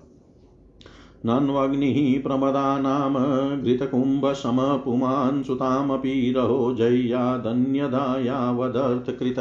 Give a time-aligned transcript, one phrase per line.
[1.26, 3.18] नन्वग्निः प्रमदा नाम
[3.64, 9.36] घृतकुम्भसमपुमान् सुतामपि रहो जय्यादन्यदा यावदर्थकृत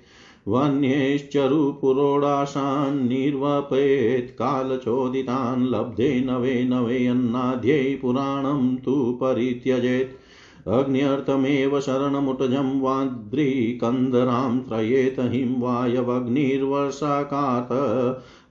[0.48, 10.27] वन्यैश्चरुपुरोडाशान् निर्वपेत्। कालचोदितान् लब्धे नवे नवे अन्नाद्यै पुराणं तु परित्यजेत्।
[10.76, 17.72] अग्न्यर्थमेव शरणमुटजं वाद्रिकन्दरां त्रयेत हिं वायवग्निर्वर्षाकात्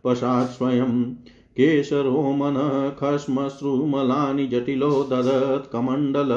[0.03, 1.03] पशात् स्वयं
[1.59, 6.33] केशरोमनखश्मश्रुमलानि जटिलो ददत् कमण्डल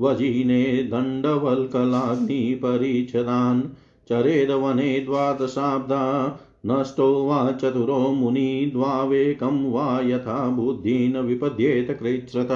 [0.00, 3.62] वजिने दण्डवल्कलाग्निपरिच्छदान्
[4.08, 6.04] चरेदवने द्वादशाब्दा
[6.66, 12.48] नष्टो वा चतुरो मुनि द्वावेकं वा यथा बुद्धिन विपद्येत कृच्छ्रत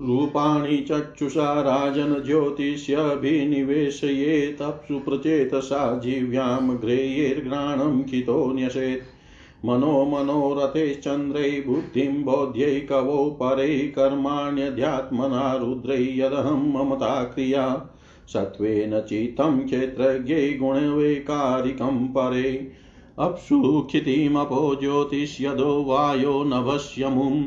[0.00, 13.78] रूपाणि चक्षुषा राजन् ज्योतिष्यभिनिवेशयेतप्सु प्रचेतसा जीव्यां घ्रेयैर्घ्राणं खितो न्यसेत्। मनो मनोरथैश्चन्द्रै बुद्धिं बोध्यै कवौ परै
[13.78, 17.90] कर्माण्यध्यात्मना रुद्रै यदहं ममता क्रिया।
[18.28, 22.72] सत्त्वेन चित्तं क्षेत्रज्ञै गुणवैकारिकं परे।
[23.18, 27.42] अप्सुखितिमपो ज्योतिष्यदो वायो नभस्यमुं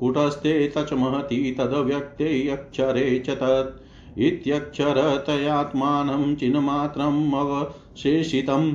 [0.00, 8.74] कुटस्थे तच महति तदव्यक्ते अक्षरे च तत् इत्यक्षरतयात्मानं चिन्मात्रम् अवशेषितम्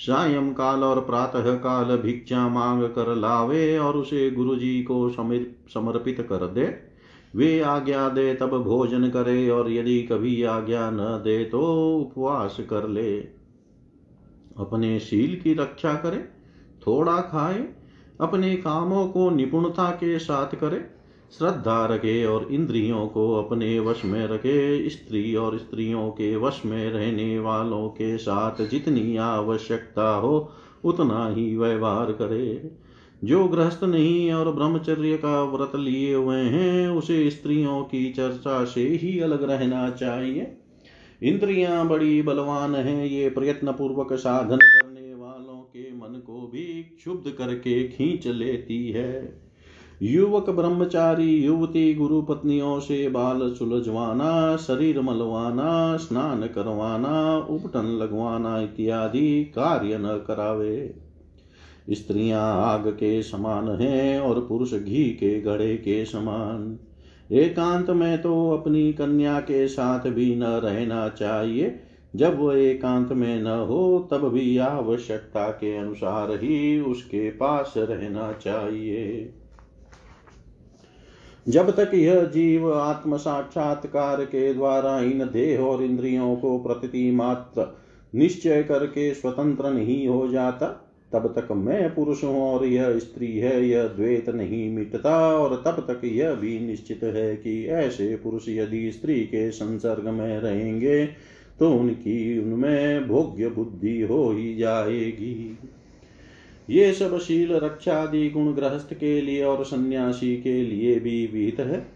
[0.00, 5.08] सायं काल और प्रातः काल भिक्षा मांग कर लावे और उसे गुरु जी को
[5.74, 6.90] समर्पित कर दे।
[7.36, 11.60] वे आज्ञा दे, तब भोजन करे और यदि कभी आज्ञा न दे तो
[11.98, 13.16] उपवास कर ले।
[14.58, 16.18] अपने शील की रक्षा करे,
[16.86, 17.68] थोड़ा खाए,
[18.20, 20.99] अपने कामों को निपुणता के साथ करे
[21.38, 26.90] श्रद्धा रखे और इंद्रियों को अपने वश में रखे। स्त्री और स्त्रियों के वश में
[26.90, 30.52] रहने वालों के साथ जितनी आवश्यकता हो,
[30.84, 32.70] उतना ही व्यवहार करे।
[33.24, 38.82] जो गृहस्थ नहीं और ब्रह्मचर्य का व्रत लिए हुए हैं, उसे स्त्रियों की चर्चा से
[38.82, 40.56] ही अलग रहना चाहिए।
[41.22, 47.30] इंद्रियाँ बड़ी बलवान हैं, ये प्रयत्न पूर्वक साधन करने वालों के मन को भी क्षुब्ध
[47.30, 49.49] करके खींच लेती है।
[50.02, 59.44] युवक ब्रह्मचारी, युवती गुरु पत्नियों से बाल सुलझवाना शरीर मलवाना, स्नान करवाना, उपटन लगवाना इत्यादि
[59.44, 60.94] कार्य न करावे।
[61.90, 66.78] स्त्रियाँ आग के समान हैं और पुरुष घी के घड़े के समान।
[67.32, 71.80] एकांत में तो अपनी कन्या के साथ भी न रहना चाहिए।
[72.16, 78.32] जब वह एकांत में न हो, तब भी आवश्यकता के अनुसार ही उसके पास रहना
[78.32, 79.34] चाहिए।
[81.48, 87.66] जब तक यह जीव आत्म साक्षात्कार के द्वारा इन देह और इंद्रियों को प्रति मात्र
[88.12, 90.66] निश्चय करके स्वतंत्र नहीं हो जाता,
[91.12, 95.80] तब तक मैं पुरुष हूँ और यह स्त्री है, यह द्वेत नहीं मिटता, और तब
[95.90, 101.04] तक यह भी निश्चित है कि ऐसे पुरुष यदि स्त्री के संसर्ग में रहेंगे
[101.58, 105.58] तो उनकी उनमें भोग्य बुद्धि हो ही जाएगी।
[106.70, 111.86] ये सब शील रक्षादि गुण गृहस्थ के लिए और सन्यासी के लिए भी विहित है।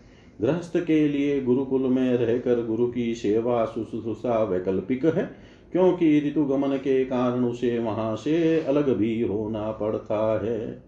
[0.40, 5.30] गृहस्थ के लिए गुरुकुल में रहकर गुरु की सेवा शुश्रूषा वैकल्पिक है,
[5.72, 10.82] क्योंकि ऋतुगमन के कारण उसे वहाँ से अलग भी होना पड़ता है।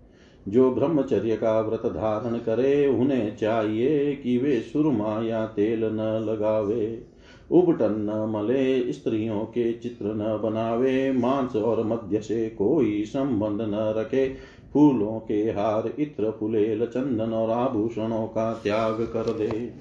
[0.48, 7.02] जो ब्रह्मचर्य का व्रत धारण करे, उन्हें चाहिए कि वे सुरमा या तेल न लगावे।
[7.50, 13.94] उबटन न मले स्त्रियों के चित्र न बनावे, मांस और मध्य से कोई संबंध न
[13.96, 14.34] रखे।
[14.72, 19.72] फूलों के हार, इत्र फुलेल चंदन और आभूषणों का त्याग कर दे।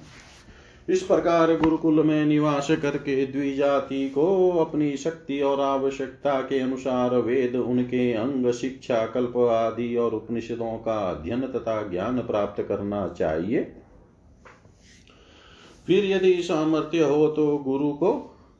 [0.88, 7.56] इस प्रकार गुरुकुल में निवास करके द्विजाति को अपनी शक्ति और आवश्यकता के अनुसार वेद,
[7.56, 13.72] उनके अंग, शिक्षा, कल्प आदि और उपनिषदों का अध्ययन तथा ज्ञान प्राप्त करना चाहिए।
[15.86, 18.12] फिर यदि सामर्थ्य हो तो गुरु को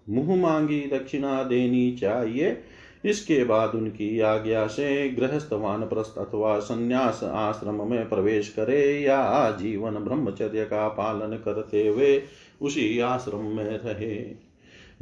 [0.09, 2.56] मुँह मांगी दक्षिणा देनी चाहिए।
[3.04, 9.95] इसके बाद उनकी आज्ञा से गृहस्थ वानप्रस्थ अथवा संन्यास आश्रम में प्रवेश करे या आजीवन
[9.95, 12.23] ब्रह्मचर्य का पालन करते हुए
[12.62, 14.16] उसी आश्रम में रहे।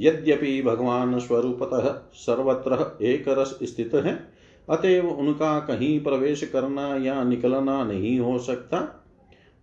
[0.00, 4.18] यद्यपि भगवान स्वरूपतः सर्वत्र एक रस स्थित है,
[4.70, 9.03] अतएव उनका कहीं प्रवेश करना या निकलना नहीं हो सकता।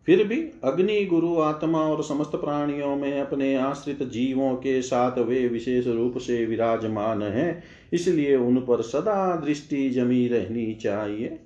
[0.08, 5.48] फिर भी अग्नि गुरु आत्मा और समस्त प्राणियों में अपने आश्रित जीवों के साथ वे
[5.48, 11.40] विशेष रूप से विराजमान हैं, इसलिए उन पर सदा दृष्टि जमी रहनी चाहिए।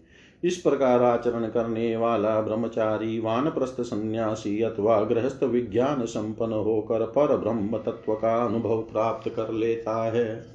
[0.43, 7.77] इस प्रकार आचरण करने वाला ब्रह्मचारी, वानप्रस्थ संन्यासी अथवा गृहस्थ विज्ञान संपन्न होकर पर ब्रह्म
[7.77, 10.54] तत्व का अनुभव प्राप्त कर लेता है।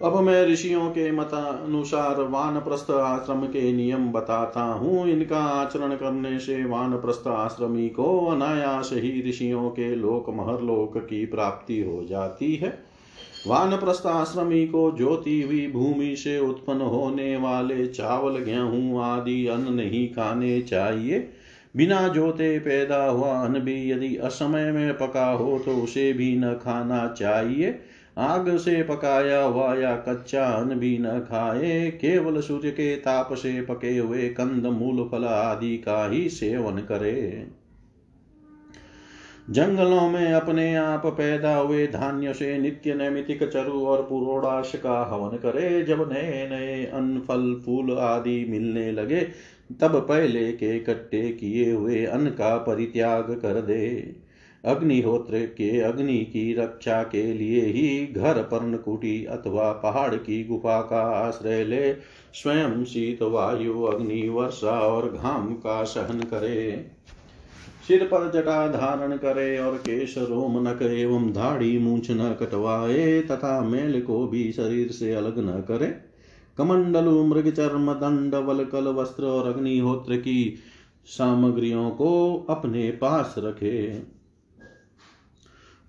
[0.00, 6.64] अब मैं ऋषियों के मतानुसार वानप्रस्थ आश्रम के नियम बताता हूँ। इनका आचरण करने से
[6.64, 12.68] वानप्रस्थ आश्रमी को अनायास ही ऋषियों के लोक महरलोक की प्राप्ति हो जाती है।
[13.46, 20.08] वानप्रस्थ आश्रमी को ज्योति हुई भूमि से उत्पन्न होने वाले चावल, गेहूँ आदि अन्न नहीं
[20.08, 21.28] खाने चाहिए।
[21.76, 26.54] बिना जोते पैदा हुआ अन्न भी यदि असमय में पका हो तो उसे भी न
[26.54, 27.78] खाना चाहिए।
[28.18, 33.62] आग से पकाया हुआ या कच्चा अन्न भी न खाए, केवल सूर्य के ताप से
[33.62, 37.46] पके हुए कंद, मूल फल आदि का ही सेवन करे।
[39.50, 45.36] जंगलों में अपने आप पैदा हुए धान्य से नित्य नैमितिक चरु और पुरोडाश का हवन
[45.36, 49.20] करे। जब नए नए अन्न, फल, फूल आदि मिलने लगे,
[49.80, 54.16] तब पहले के इकट्ठे किए हुए अन्न का परित्याग कर दे।
[54.68, 61.02] अग्निहोत्र के अग्नि की रक्षा के लिए ही घर पर्णकुटी अथवा पहाड़ की गुफा का
[61.02, 61.92] आश्रय ले,
[62.34, 66.86] स्वयं शीत वायु, अग्नि, वर्षा और घाम का सहन करे।
[67.88, 73.60] सिर पर जटा धारण करे और केश रोम नक एवं धाड़ी मूछ न कटवाए तथा
[73.60, 75.94] मेल को भी शरीर से अलग न करे।
[76.58, 80.54] कमंडलु मृग चर्म दंड, वलकल, वस्त्र और अग्निहोत्र की
[81.06, 84.17] सामग्रियों को अपने पास रखे।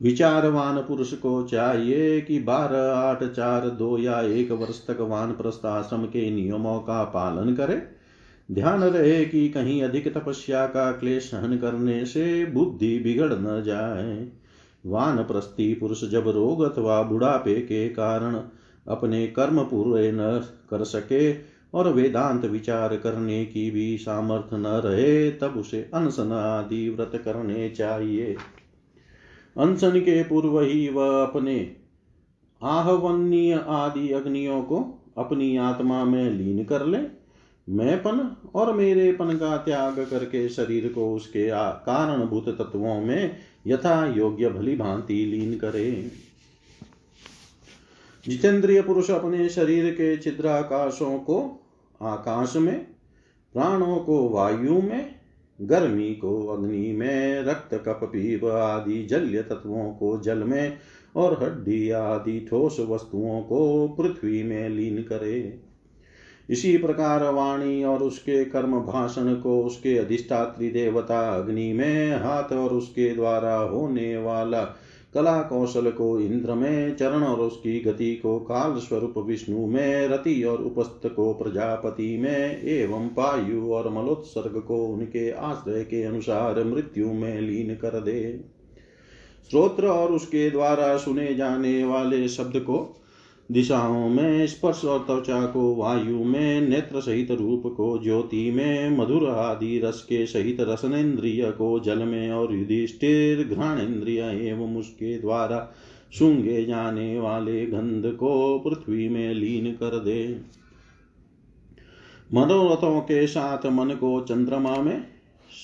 [0.01, 6.06] विचारवान पुरुष को चाहिए कि बारह, आठ, चार, दो या एक वर्ष तक वान प्रस्थाश्रम
[6.06, 7.82] के नियमों का पालन करे।
[8.51, 14.27] ध्यान रहे कि कहीं अधिक तपस्या का क्लेश सहन करने से बुद्धि बिगड़ न जाए।
[14.86, 18.41] वान प्रस्थी पुरुष जब रोग अथवा बुढ़ापे के कारण
[18.88, 21.34] अपने कर्म पूरे न कर सके
[21.74, 27.70] और वेदांत विचार करने की भी सामर्थ्य न रहे, तब उसे अनशन आदि व्रत करने
[27.70, 28.38] चाहिए।
[29.58, 31.75] अनशन के पूर्व ही वह अपने
[32.63, 36.98] आहवनीय आदि अग्नियों को अपनी आत्मा में लीन कर ले।
[37.70, 41.50] मैंपन और मेरेपन का त्याग करके शरीर को उसके
[41.86, 43.38] कारणभूत तत्वों में
[43.68, 46.12] यथा योग्य भली भांति लीन करे।
[48.27, 51.65] जितेंद्रिय पुरुष अपने शरीर के छिद्राकाशों को
[52.01, 52.88] आकाश में,
[53.53, 55.18] प्राणों को वायु में
[55.61, 60.77] गर्मी को अग्नि में, रक्त कप पीप आदि जल्य तत्वों को जल में
[61.15, 65.59] और हड्डी आदि ठोस वस्तुओं को पृथ्वी में लीन करे।
[66.49, 72.69] इसी प्रकार वाणी और उसके कर्म भाषण को उसके अधिष्ठात्री देवता अग्नि में, हाथ और
[72.69, 74.63] उसके द्वारा होने वाला
[75.13, 80.43] कला कौशल को इंद्र में चरण और उसकी गति को काल स्वरूप विष्णु में, रति
[80.43, 87.13] और उपस्थ को प्रजापति में, एवं पायु और मलोत्सर्ग को उनके आश्रय के अनुसार मृत्यु
[87.13, 88.39] में लीन कर दे।
[89.51, 92.95] श्रोत्र और उसके द्वारा सुने जाने वाले शब्द को
[93.51, 99.29] दिशाओं में स्पर्श और त्वचा को, वायु में नेत्र सहित रूप को, ज्योति में मधुर
[99.29, 105.72] आदि रस के सहित रसनेन्द्रिय को, जल में और युधिष्ठिर घ्राणेन्द्रिय एवं उसके द्वारा
[106.20, 110.41] सूँगे जाने वाले गंध को पृथ्वी में लीन कर दे।
[112.34, 115.08] मनोरथों के साथ मन को चंद्रमा में,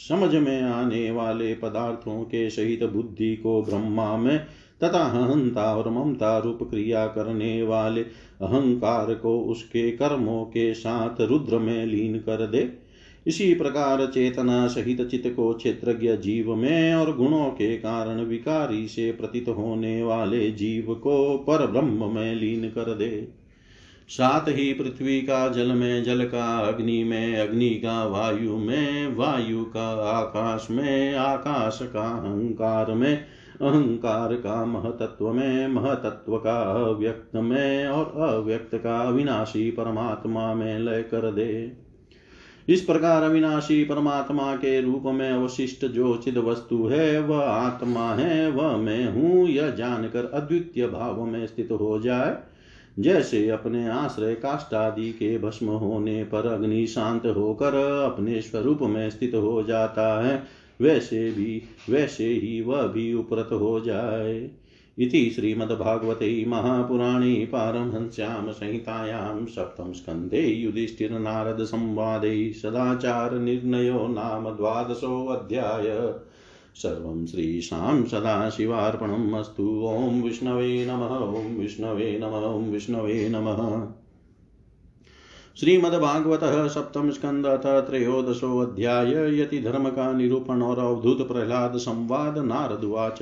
[0.09, 4.45] समझ में आने वाले पदार्थों के सहित बुद्धि को ब्रह्मा में
[4.83, 8.01] तथा अहंता और ममता रूप क्रिया करने वाले।
[8.41, 12.85] अहंकार को उसके कर्मों के साथ रुद्र में लीन कर दे।
[13.27, 19.11] इसी प्रकार चेतना सहित चित्त को क्षेत्रज्ञ जीव में और गुणों के कारण विकारी से
[19.11, 23.27] प्रतीत होने वाले जीव को पर ब्रह्म में लीन कर दे।
[24.09, 29.63] साथ ही पृथ्वी का जल में, जल का अग्नि में, अग्नि का वायु में, वायु
[29.63, 33.25] का आकाश में, आकाश का अहंकार में
[33.61, 41.01] अहंकार का महतत्व में, महतत्व का अव्यक्त में और अव्यक्त का अविनाशी परमात्मा में लय
[41.01, 41.71] कर दे।
[42.69, 48.51] इस प्रकार अविनाशी परमात्मा के रूप में अवशिष्ट जो चिद वस्तु है, वह आत्मा है,
[48.51, 52.37] वह मैं हूँ। यह जानकर अद्वितीय भाव में स्थित हो जाए।
[52.99, 59.35] जैसे अपने आश्रय काष्टादि के भस्म होने पर अग्नि शांत होकर अपने स्वरूप में स्थित
[59.35, 64.49] हो जाता है वैसे भी, वैसे ही वह भी उपरत हो जाए।
[64.99, 76.13] इति श्रीमद्भागवते महापुराणे पारमहंस्यां संहितायां सप्तम स्कन्धे युधिष्ठिरनारदसंवादे सदाचारनिर्णयो नाम द्वादशोऽध्याय
[76.75, 83.87] सर्वं श्रीशां सदाशिवार्पणम् अस्तु। ॐ विष्णवे नमः, ॐ विष्णवे नमः, ॐ विष्णवे नमः।
[85.59, 93.19] श्रीमद्भागवत सप्तम स्कंद अथ त्रयोदशो अध्याय यति धर्म का निरूपण और अवधूत प्रहलाद संवाद नारदुवाच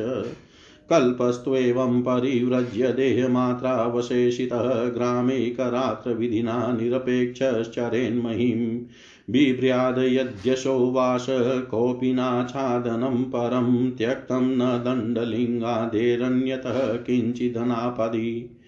[0.89, 8.85] कल्पस्त्वेवं परिव्रज्य देहमात्रावशेषितः ग्रामे करात्रविधिना निरपेक्षश्चरेन्महीं
[9.29, 11.25] बिभ्र्याद यद्यशो वास
[11.71, 18.59] कोऽपि नाच्छादनं परं त्यक्तं न दण्डलिङ्गादेरन्यतः किञ्चिदनापदि।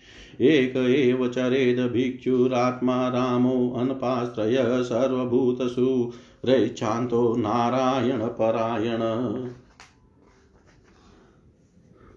[0.42, 6.12] एक एव चरेद भिक्षुरात्मा रामो अनपाश्रय सर्वभूतसु।
[6.46, 9.00] रैच्छान्तो नारायणपरायण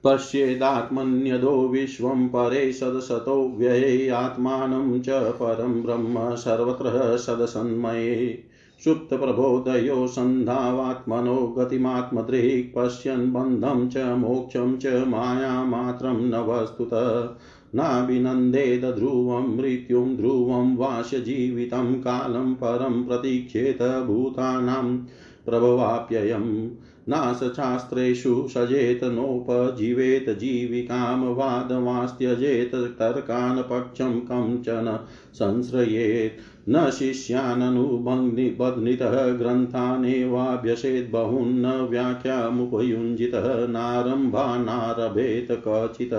[0.04, 8.44] पश्येदात्मन्यदो विश्वं परे सदसतो व्यये आत्मानं च परं ब्रह्म सर्वत्र सदसन्मये।
[8.84, 17.36] सुप्तप्रबोधयो सन्धावात्मनो गतिमात्मदृक् पश्यन् बन्धं च मोक्षं च मायामात्रं न वस्तुतः
[17.74, 24.98] नाभिनन्देत ध्रुवं मृत्युं ध्रुवं वास्य जीवितं कालं परं प्रतीक्षेत भूतानां
[25.46, 26.70] प्रभवाप्ययम्
[27.08, 35.00] नाशशास्त्रेषु सजेत नोपजीवेत जीविकां वादमास्त्यजेत तर्कान् पक्षं कञ्चन
[35.34, 46.14] संश्रयेत्। न शिष्याननुबध्नितः ग्रन्थानेवाभ्यसेत् बहून्न व्याख्यामुपयुञ्जितः नारम्भा नारभेत कचित्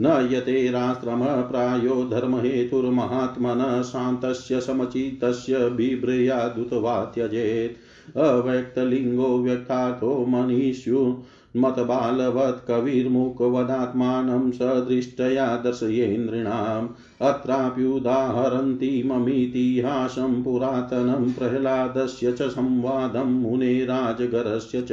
[0.00, 11.16] न यतेराश्रमः प्रायो धर्महेतुर्महात्मनः शान्तस्य समचितस्य बिभ्रयादुतवा त्यजेत् अव्यक्तलिङ्गो व्यक्तार्थो मनीष्यु
[11.56, 16.88] मतबालवत् कविर्मुखवदात्मानं सदृष्टया दर्शयेन्द्रिणाम्।
[17.26, 24.92] अत्राप्युदाहरन्ति ममीतिहासं पुरातनं प्रह्लादस्य च संवादं मुनेराजगरस्य च।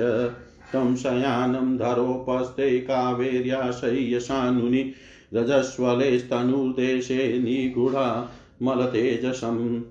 [0.76, 4.92] तं शयानं धरोपस्थे कावेर्याशय्यशानुनि
[5.34, 9.82] रजस्वलेस्तनुर्देशे निगूढा मलतेजसम्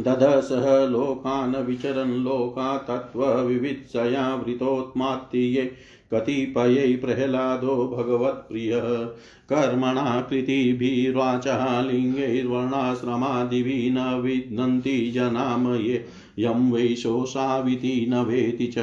[0.00, 5.72] दधसः लोकान् विचरन् लोका तत्त्वविवित्सया वृतोत्मात्तीये
[6.14, 9.08] कतिपयै प्रह्लादो भगवत्प्रियः।
[9.52, 16.04] कर्मणा कृतिभिर्वाचः लिङ्गैर्वर्णाश्रमादिभिः न विद्नन्ति जनामये।
[16.38, 18.78] यं वैशोषाविति न वेति च।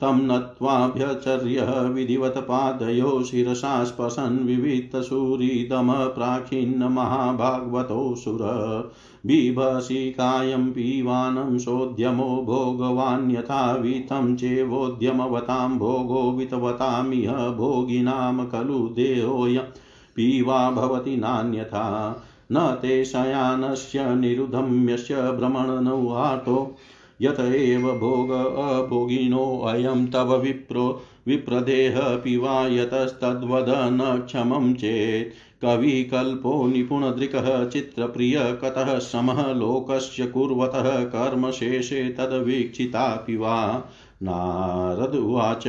[0.00, 8.38] तं नत्वाभ्यचर्यः विधिवत पादयो शिरसा स्पशन् विवित्तसूरिदमः प्राखिन्नमहाभागवतोऽसुर
[9.26, 19.64] बिभसि कायं पीवानं सोद्यमो भोगवान्यथा वितं चेवोद्यमवतां भोगो वितवतामिह भोगिनां खलु देहोऽयं
[20.16, 26.76] पीवा भवति नान्यथा। न ते शयानस्य निरुधम्यस्य भ्रमणनौहातो
[27.20, 38.58] यत एव भोग अभोगिनोऽयं तव विप्रो विप्रदेह पिवा यतस्तद्वद न क्षमं चेत्। कविकल्पो निपुणदृकः चित्रप्रिय
[38.64, 43.88] कतः समः लोकस्य कुर्वतः कर्मशेषे तद्वीक्षितापि वा।
[44.22, 45.64] नारदुवाच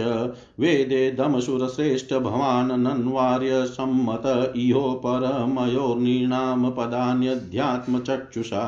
[0.60, 8.64] वेदे दमसुरश्रेष्ठ भवानन्वार्य सम्मत इहो परमयोर्नीणां पदान्यध्यात्मचक्षुषा।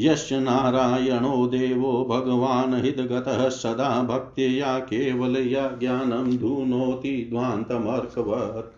[0.00, 8.75] यस्य नारायणो देवो भगवान् हृद्गतः सदा भक्त्या केवलया ज्ञानं धुनोति ध्वान्तमर्कवत्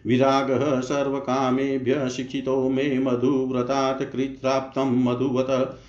[0.06, 5.80] विरागः सर्वकामेभ्यः शिक्षितो मे मधुव्रतात् कृत्राप्तं मधुवत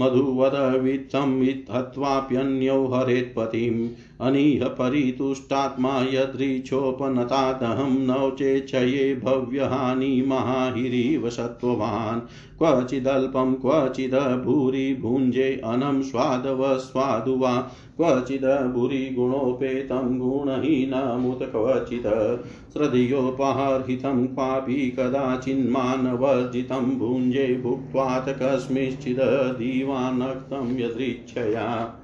[0.00, 1.42] मधुवदवित्तं
[1.76, 3.88] हत्वाप्यन्यो हरेत्पतिम्।
[4.20, 12.20] अनीह परितुष्टात्मा यदृच्छोपनतादहं नौचेच्छये भव्यहानि महाहिरीव सत्त्ववान्।
[12.58, 26.98] क्वचिदल्पं क्वचिद् भूरि भुञ्जे अनं स्वादवस्वादु वा क्वचिद् भूरि गुणोपेतं गुणहीनमुत क्वचित् श्रद्धयोपहर्हितं क्वापि कदाचिन्मानवर्जितं
[26.98, 31.97] भुञ्जे भुक्त्वात् कस्मिंश्चिद् दीवानक्तं यदृच्छया।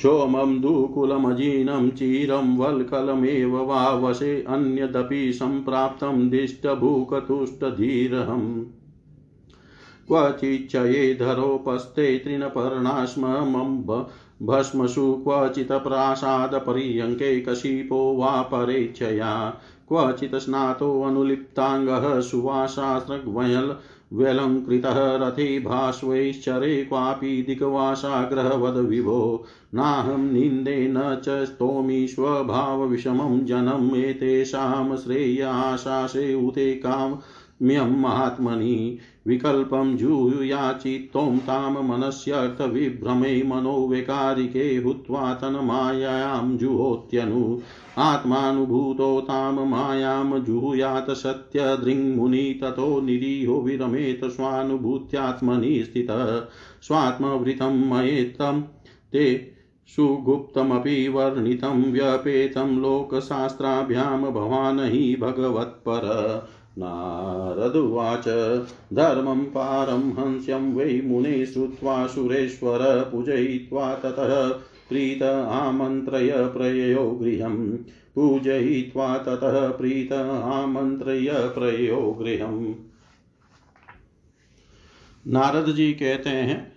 [0.00, 8.64] क्षोमं दुकुलमजीनं चिरं वल्कलमेव वा वशे अन्यदपि सम्प्राप्तं दिष्टभूकतुष्टधीरहम्।
[10.08, 14.04] क्वचिच्चये धरोपस्थे तृणपर्णाश्ममं
[14.46, 19.54] भस्मसु क्वचित् प्रासादपर्यङ्के कशिपो वा परेच्छया।
[19.88, 23.76] क्वचित् स्नातोऽनुलिप्ताङ्गः सुवासास्रग्वयल
[24.12, 29.44] व्यलङ्कृतः रथी भास्वैश्चरे क्वापि दिग्वासाग्रहवद विभो।
[29.74, 37.16] नाहं निन्दे न च स्तोमि स्वभावविषमं जनम् एतेषां श्रेयाशासे उते काम्यं
[37.62, 47.60] महात्मनि विकल्पं जूयाचित्तों तां मनस्यर्थविभ्रमे मनोवैकारिके हुत्वा तन्मायां जुहोत्यनु।
[47.98, 56.40] आत्मानुभूतो तां मायां जुहुयात् सत्यदृङ्मुनि ततो निरीहो विरमेत स्वानुभूत्यात्मनि स्थितः।
[56.82, 58.62] स्वात्मवृतं मयेतं
[59.12, 59.52] ते
[59.96, 66.00] सुगुप्तमपि वर्णितं व्यपेतं लोकशास्त्राभ्यां भवान् हि भगवत्पर।
[66.78, 68.28] नारदुवाच
[68.94, 74.48] धर्मं पारमहंस्यं वै मुने श्रुत्वा सुरेश्वर पूजयित्वा ततः
[74.88, 77.76] प्रीत आमन्त्रय प्रययो गृहं।
[78.14, 82.74] पूजयित्वा ततः प्रीत आमन्त्रय प्रयो गृहम्
[85.26, 86.69] नारद जी कहते हैं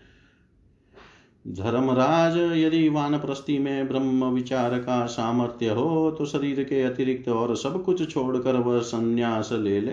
[1.45, 7.83] धर्मराज, यदि वानप्रस्थि में ब्रह्म विचार का सामर्थ्य हो तो शरीर के अतिरिक्त और सब
[7.83, 9.91] कुछ छोड़कर वह संन्यास ले ले।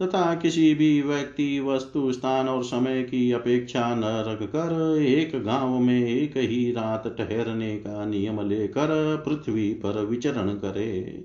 [0.00, 5.78] तथा किसी भी व्यक्ति, वस्तु, स्थान और समय की अपेक्षा न रख कर एक गाँव
[5.78, 11.24] में एक ही रात ठहरने का नियम लेकर पृथ्वी पर विचरण करे।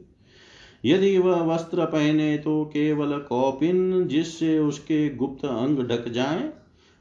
[0.85, 6.49] यदि वह वस्त्र पहने तो केवल कौपिन, जिससे उसके गुप्त अंग ढक जाए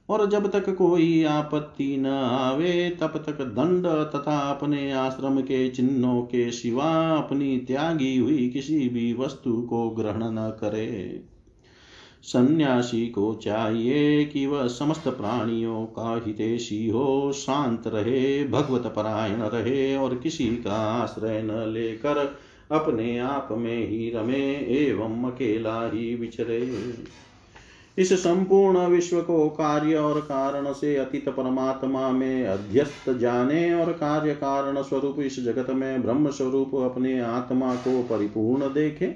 [0.08, 6.22] और जब तक कोई आपत्ति न आवे, तब तक दंड तथा अपने आश्रम के चिन्हों
[6.22, 11.22] के सिवा अपनी त्यागी हुई किसी भी वस्तु को ग्रहण न करे।
[12.22, 19.96] सन्यासी को चाहिए कि वह समस्त प्राणियों का हितेशी हो, शांत रहे, भगवत परायण रहे
[19.96, 22.38] और किसी का आश्रय न लेकर
[22.72, 26.60] अपने आप में ही रमे एवं अकेला ही विचरे
[27.98, 34.34] इस संपूर्ण विश्व को कार्य और कारण से अतीत परमात्मा में अध्यस्त जाने और कार्य
[34.34, 39.14] कारण स्वरूप इस जगत में ब्रह्म स्वरूप अपने आत्मा को परिपूर्ण देखे।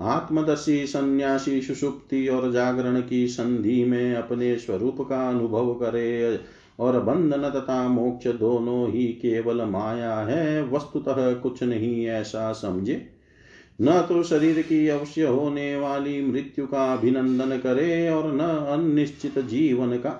[0.00, 6.40] आत्मदर्शी सन्यासी सुषुप्ति और जागरण की संधि में अपने स्वरूप का अनुभव करे
[6.80, 13.13] और बंधन तथा मोक्ष दोनों ही केवल माया है, वस्तुतः कुछ नहीं ऐसा समझे।
[13.80, 19.98] न तो शरीर की अवश्य होने वाली मृत्यु का अभिनंदन करे और न अनिश्चित जीवन
[19.98, 20.10] का।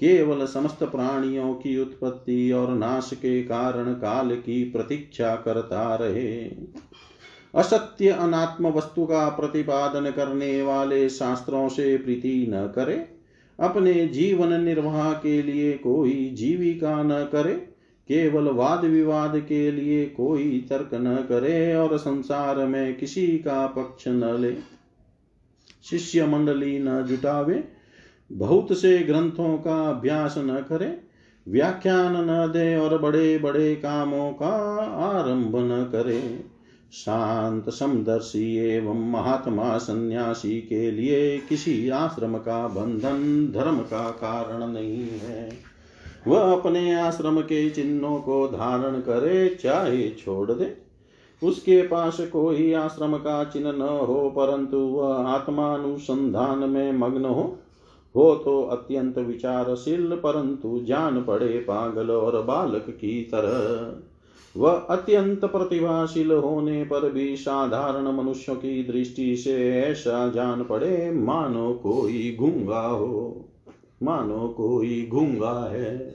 [0.00, 6.50] केवल समस्त प्राणियों की उत्पत्ति और नाश के कारण काल की प्रतीक्षा करता रहे।
[7.54, 13.08] असत्य अनात्म वस्तु का प्रतिपादन करने वाले शास्त्रों से प्रीति न करे।
[13.60, 17.73] अपने जीवन निर्वाह के लिए कोई जीविका न करे।
[18.08, 24.08] केवल वाद विवाद के लिए कोई तर्क न करे और संसार में किसी का पक्ष
[24.08, 24.56] न ले।
[25.84, 27.64] शिष्य मंडली न जुटावे,
[28.32, 31.00] बहुत से ग्रंथों का अभ्यास न करे,
[31.48, 34.52] व्याख्यान न दे और बड़े बड़े कामों का
[34.84, 36.44] आरंभ न करे।
[36.92, 45.08] शांत समदर्शी एवं महात्मा सन्यासी के लिए किसी आश्रम का बंधन धर्म का कारण नहीं
[45.08, 45.73] है।
[46.28, 50.76] वह अपने आश्रम के चिन्हों को धारण करे, चाहे छोड़ दे।
[51.42, 57.58] उसके पास कोई आश्रम का चिन्ह न हो, परंतु वह आत्मानुसंधान में मग्न हो।
[58.16, 64.02] हो तो अत्यंत विचारशील, परंतु जान पड़े पागल और बालक की तरह।
[64.60, 71.72] वह अत्यंत प्रतिभाशील होने पर भी साधारण मनुष्यों की दृष्टि से ऐसा जान पड़े, मानो
[71.72, 73.48] कोई गूँगा हो।
[74.02, 76.14] मानो कोई गूँगा है।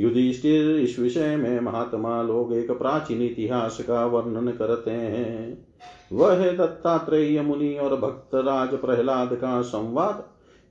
[0.00, 5.66] युधिष्ठिर इस विषय में महात्मा लोग एक प्राचीन इतिहास का वर्णन करते हैं।
[6.12, 10.24] वह दत्तात्रेय मुनि और भक्त राज प्रहलाद का संवाद।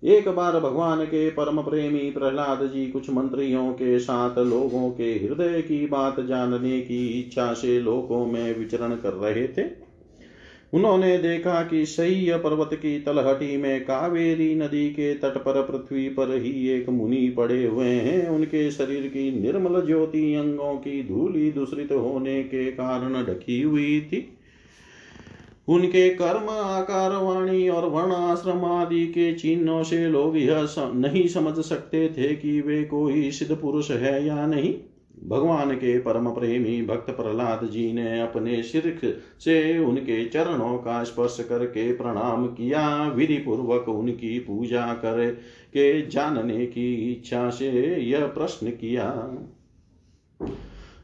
[0.04, 5.62] एक बार भगवान के परम प्रेमी प्रहलाद जी कुछ मंत्रियों के साथ लोगों के हृदय
[5.62, 9.82] की बात जानने की इच्छा से लोगों में विचरण कर रहे थे।
[10.73, 16.36] उन्होंने देखा कि सही पर्वत की तलहटी में कावेरी नदी के तट पर पृथ्वी पर
[16.41, 21.91] ही एक मुनि पड़े हुए हैं। उनके शरीर की निर्मल ज्योति अंगों की धूली दूषित
[21.91, 24.38] होने के कारण ढकी हुई थी।
[25.67, 31.65] उनके कर्म, आकार, वाणी और वर्ण आश्रम आदि के चिन्हों से लोग यह नहीं समझ
[31.65, 34.73] सकते थे कि वे कोई सिद्ध पुरुष है या नहीं।
[35.27, 38.99] भगवान के परम प्रेमी भक्त प्रहलाद जी ने अपने सिर
[39.39, 45.31] से उनके चरणों का स्पर्श करके प्रणाम किया। विधि पूर्वक उनकी पूजा कर
[45.67, 47.69] के जानने की इच्छा से
[48.03, 49.38] यह प्रश्न किया।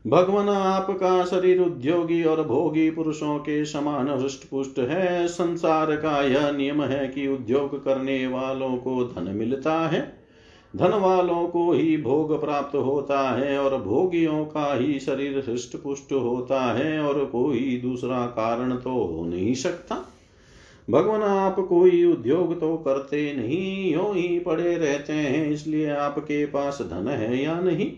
[0.08, 6.52] भगवान, आपका शरीर उद्योगी और भोगी पुरुषों के समान हृष्ट पुष्ट है। संसार का यह
[6.52, 10.19] नियम है कि उद्योग करने वालों को धन मिलता है।
[10.76, 16.12] धन वालों को ही भोग प्राप्त होता है और भोगियों का ही शरीर हृष्ट पुष्ट
[16.12, 20.06] होता है और कोई दूसरा कारण तो हो नहीं सकता।
[20.90, 26.82] भगवान, आप कोई उद्योग तो करते नहीं, यो ही पड़े रहते हैं, इसलिए आपके पास
[26.82, 27.92] धन है या नहीं?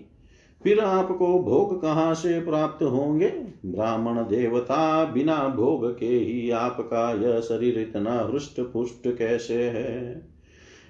[0.64, 3.28] फिर आपको भोग कहाँ से प्राप्त होंगे?
[3.66, 10.31] ब्राह्मण देवता बिना भोग के ही आपका यह शरीर इतना हृष्ट पुष्ट कैसे है?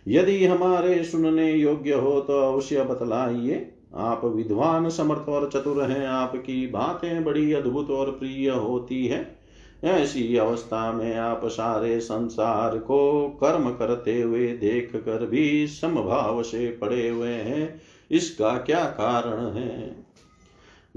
[0.08, 6.68] यदि हमारे सुनने योग्य हो तो अवश्य बतलाइए। आप विद्वान, समर्थ और चतुर हैं। आपकी
[6.68, 9.42] बातें बड़ी अद्भुत और प्रिय होती है।
[9.84, 16.78] ऐसी अवस्था में आप सारे संसार को कर्म करते हुए देख कर भी समभाव से
[16.82, 20.06] पड़े हुए हैं। इसका क्या कारण है?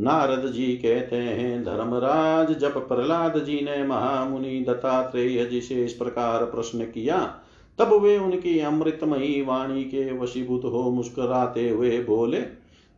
[0.00, 6.44] नारद जी कहते हैं, धर्मराज, जब प्रहलाद जी ने महामुनि दत्तात्रेय जी से इस प्रकार
[6.44, 7.40] प्रश्न किया
[7.78, 12.40] तब वे उनकी अमृतमयी वाणी के वशीभूत हो मुस्कुराते हुए बोले,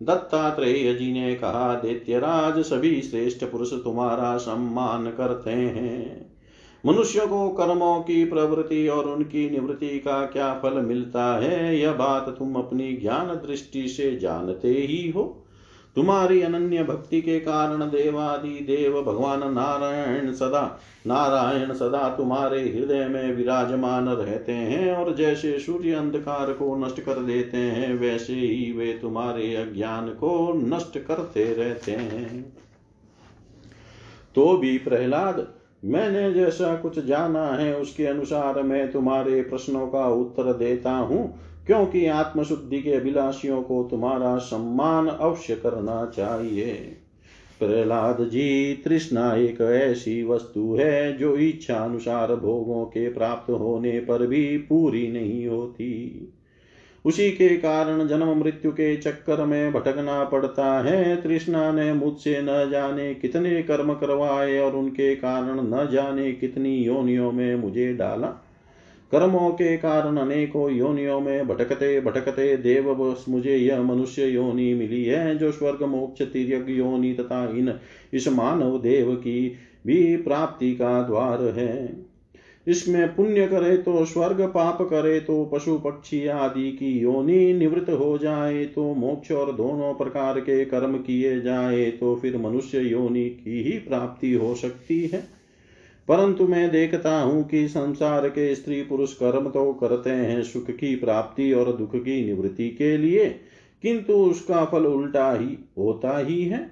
[0.02, 6.30] दत्तात्रेय जी ने कहा, दैत्यराज, सभी श्रेष्ठ पुरुष तुम्हारा सम्मान करते हैं।
[6.86, 12.28] मनुष्य को कर्मों की प्रवृत्ति और उनकी निवृत्ति का क्या फल मिलता है, यह बात
[12.38, 15.45] तुम अपनी ज्ञान दृष्टि से जानते ही हो।
[15.96, 20.62] तुम्हारी अनन्य भक्ति के कारण देवादि देव भगवान नारायण सदा
[21.06, 27.22] नारायण सदा तुम्हारे हृदय में विराजमान रहते हैं और जैसे सूर्य अंधकार को नष्ट कर
[27.22, 32.54] देते हैं, वैसे ही वे तुम्हारे अज्ञान को नष्ट करते रहते हैं।
[34.34, 35.46] तो भी प्रहलाद,
[35.84, 42.06] मैंने जैसा कुछ जाना है उसके अनुसार मैं तुम्हारे प्रश्नों का उत्तर देता हूँ। क्योंकि
[42.06, 46.96] आत्मशुद्धि के अभिलाषियों को तुम्हारा सम्मान अवश्य करना चाहिए।
[47.60, 54.26] प्रहलाद जी, तृष्णा एक ऐसी वस्तु है जो इच्छा अनुसार भोगों के प्राप्त होने पर
[54.26, 56.28] भी पूरी नहीं होती।
[57.04, 62.70] उसी के कारण जन्म मृत्यु के चक्कर में भटकना पड़ता है। तृष्णा ने मुझसे न
[62.70, 68.45] जाने कितने कर्म करवाए और उनके कारण न जाने कितनी योनियों में मुझे डाला।
[69.12, 75.04] कर्मों के कारण अनेकों योनियों में भटकते भटकते देव बस मुझे यह मनुष्य योनि मिली
[75.04, 77.72] है, जो स्वर्ग, मोक्ष तिरक योनि तथा इन
[78.12, 79.52] इस मानव देव की
[79.86, 82.06] भी प्राप्ति का द्वार है।
[82.66, 88.16] इसमें पुण्य करे तो स्वर्ग, पाप करे तो पशु, पक्षी आदि की योनि निवृत्त हो
[88.18, 93.62] जाए तो मोक्ष और दोनों प्रकार के कर्म किए जाए तो फिर मनुष्य योनि की
[93.62, 95.35] ही प्राप्ति हो सकती है।
[96.08, 100.94] परंतु मैं देखता हूँ कि संसार के स्त्री पुरुष कर्म तो करते हैं सुख की
[100.96, 103.28] प्राप्ति और दुख की निवृत्ति के लिए,
[103.84, 106.70] किंतु उसका फल उल्टा ही होता ही है।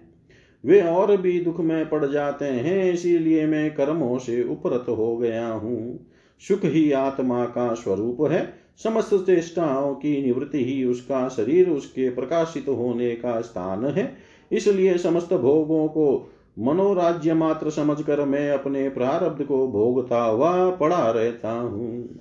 [0.64, 5.46] वे और भी दुख में पड़ जाते हैं, इसीलिए मैं कर्मों से उपरत हो गया
[5.46, 6.08] हूँ।
[6.42, 12.68] सुख ही आत्मा का स्वरूप है, समस्त चेष्टाओं की निवृत्ति ही उसका शरीर उसके प्रकाशित
[12.68, 14.16] होने का स्थान है,
[14.50, 21.52] इसलिए समस्त भोगों को मनोराज्य मात्र समझकर मैं अपने प्रारब्ध को भोगता हुआ पड़ा रहता
[21.52, 22.18] हूँ।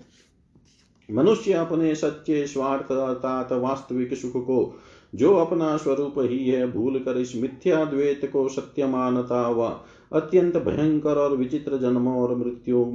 [1.09, 4.75] मनुष्य अपने सच्चे स्वार्थ अर्थात वास्तविक सुख को,
[5.15, 9.69] जो अपना स्वरूप ही है भूल कर इस मिथ्या द्वेत को सत्य मानता हुआ
[10.11, 12.85] अत्यंत भयंकर और विचित्र जन्मों और मृत्यु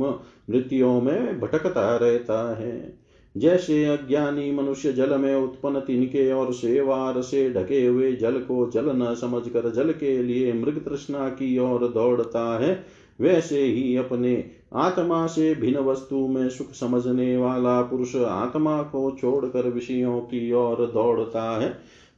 [0.51, 3.08] मृत्युओं में भटकता रहता है।
[3.39, 8.91] जैसे अज्ञानी मनुष्य जल में उत्पन्न तिनके और सेवार से ढके हुए जल को जल
[8.93, 12.85] न समझकर जल के लिए मृग तृष्णा की ओर दौड़ता है,
[13.21, 19.69] वैसे ही अपने आत्मा से भिन्न वस्तु में सुख समझने वाला पुरुष आत्मा को छोड़कर
[19.69, 21.69] विषयों की ओर दौड़ता है।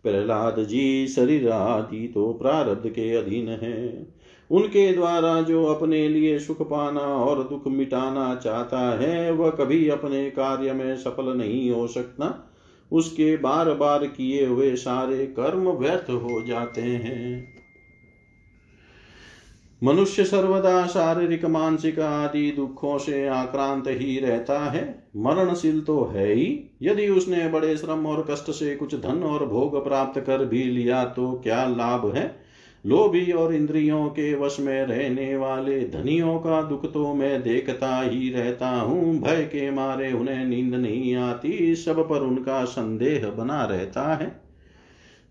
[0.02, 4.06] प्रहलाद जी शरीर आदि तो प्रारब्ध के अधीन है।
[4.50, 10.30] उनके द्वारा जो अपने लिए सुख पाना और दुख मिटाना चाहता है, वह कभी अपने
[10.30, 12.46] कार्य में सफल नहीं हो सकता।
[12.92, 17.60] उसके बार बार किए हुए सारे कर्म व्यर्थ हो जाते हैं।
[19.84, 26.76] मनुष्य सर्वदा शारीरिक, मानसिक आदि दुखों से आक्रांत ही रहता है। मरणशील तो है ही।
[26.82, 31.04] यदि उसने बड़े श्रम और कष्ट से कुछ धन और भोग प्राप्त कर भी लिया
[31.04, 32.39] तो क्या लाभ है?
[32.86, 38.30] लोभी और इंद्रियों के वश में रहने वाले धनियों का दुख तो मैं देखता ही
[38.30, 44.14] रहता हूँ। भय के मारे उन्हें नींद नहीं आती, सब पर उनका संदेह बना रहता
[44.14, 44.50] है।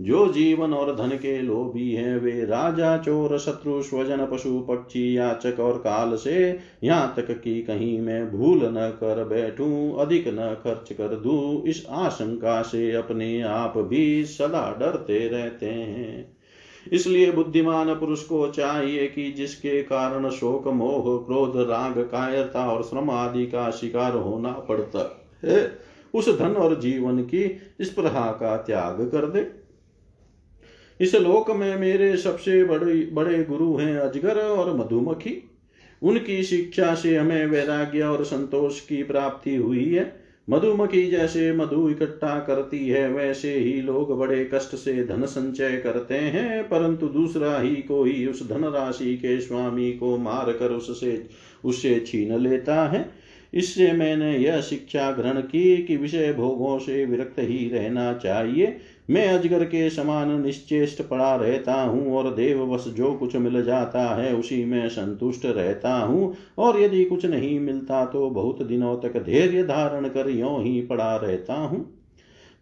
[0.02, 5.60] जो जीवन और धन के लोभी हैं, वे राजा, चोर, शत्रु, स्वजन, पशु, पक्षी, याचक
[5.60, 10.94] और काल से यहाँ तक कि कहीं मैं भूल न कर बैठूं, अधिक न खर्च
[10.94, 16.39] कर दूँ, इस आशंका से अपने आप भी सदा डरते रहते हैं।
[16.94, 23.10] इसलिए बुद्धिमान पुरुष को चाहिए कि जिसके कारण शोक, मोह, क्रोध, राग, कायरता और श्रम
[23.10, 25.80] आदि का शिकार होना पड़ता है,
[26.14, 29.60] उस धन और जीवन की स्प्रहा का त्याग कर दे।
[31.02, 35.50] इस लोक में मेरे सबसे बड़े बड़े गुरु हैं अजगर और मधुमक्खी।
[36.02, 40.19] उनकी शिक्षा से हमें वैराग्य और संतोष की प्राप्ति हुई है।
[40.50, 46.16] मधुमक्खी जैसे मधु इकट्ठा करती है, वैसे ही लोग बड़े कष्ट से धन संचय करते
[46.16, 51.28] हैं, परंतु दूसरा ही कोई उस धन राशि के स्वामी को मार कर उससे
[51.66, 53.12] उससे छीन लेता है।
[53.54, 58.78] इससे मैंने यह शिक्षा ग्रहण की कि विषय भोगों से विरक्त ही रहना चाहिए।
[59.10, 64.34] मैं अजगर के समान निश्चेष्ट पड़ा रहता हूँ और देववश जो कुछ मिल जाता है
[64.36, 69.64] उसी में संतुष्ट रहता हूँ। और यदि कुछ नहीं मिलता तो बहुत दिनों तक धैर्य
[69.64, 71.86] धारण कर यो ही पड़ा रहता हूँ।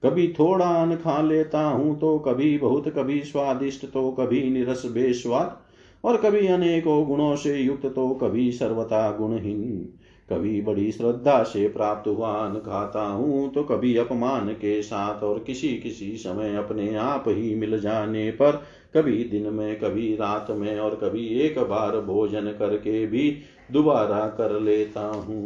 [0.04, 5.58] कभी थोड़ा अन्न खा लेता हूँ तो कभी बहुत, कभी स्वादिष्ट तो कभी निरस बेस्वाद,
[6.04, 9.88] और कभी अनेकों गुणों से युक्त तो कभी सर्वथा गुणहीन।
[10.30, 15.40] कभी बड़ी श्रद्धा से प्राप्त हुआ अन्न खाता हूँ तो कभी अपमान के साथ और
[15.40, 18.52] किसी किसी समय अपने आप ही मिल जाने पर,
[18.96, 23.30] कभी दिन में, कभी रात में और कभी एक बार भोजन करके भी
[23.72, 25.46] दोबारा कर लेता हूँ।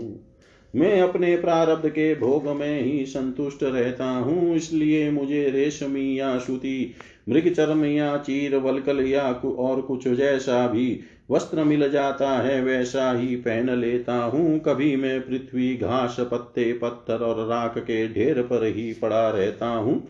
[0.74, 6.94] मैं अपने प्रारब्ध के भोग में ही संतुष्ट रहता हूँ, इसलिए मुझे रेशमी या श्रुति
[7.30, 11.00] मृग चरम या चीर, वलकल या और कुछ जैसा भी
[11.32, 17.24] वस्त्र मिल जाता है, वैसा ही पहन लेता हूँ। कभी मैं पृथ्वी, घास, पत्ते, पत्थर
[17.24, 20.08] और राख के ढेर पर ही पड़ा रहता हूँ।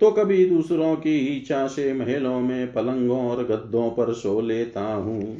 [0.00, 5.38] तो कभी दूसरों की इच्छा से महलों में पलंगों और गद्दों पर सो लेता हूँ।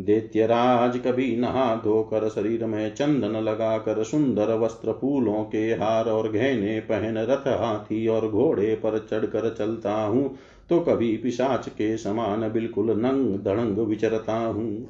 [0.00, 6.80] दैत्यराज कभी नहा धोकर शरीर में चंदन लगाकर सुंदर वस्त्र फूलों के हार और गहने
[6.80, 10.36] पहन रथ हाथी और घोड़े पर चढ़कर चलता हूँ।
[10.70, 14.88] तो कभी पिशाच के समान बिल्कुल नंग धड़ंग विचरता हूँ।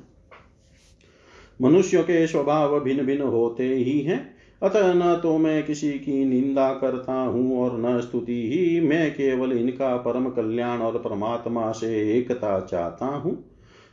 [1.62, 4.18] मनुष्यों के स्वभाव भिन्न भिन्न होते ही हैं।
[4.62, 9.52] अतः न तो मैं किसी की निंदा करता हूँ और न स्तुति ही। मैं केवल
[9.52, 13.44] इनका परम कल्याण और परमात्मा से एकता चाहता हूँ।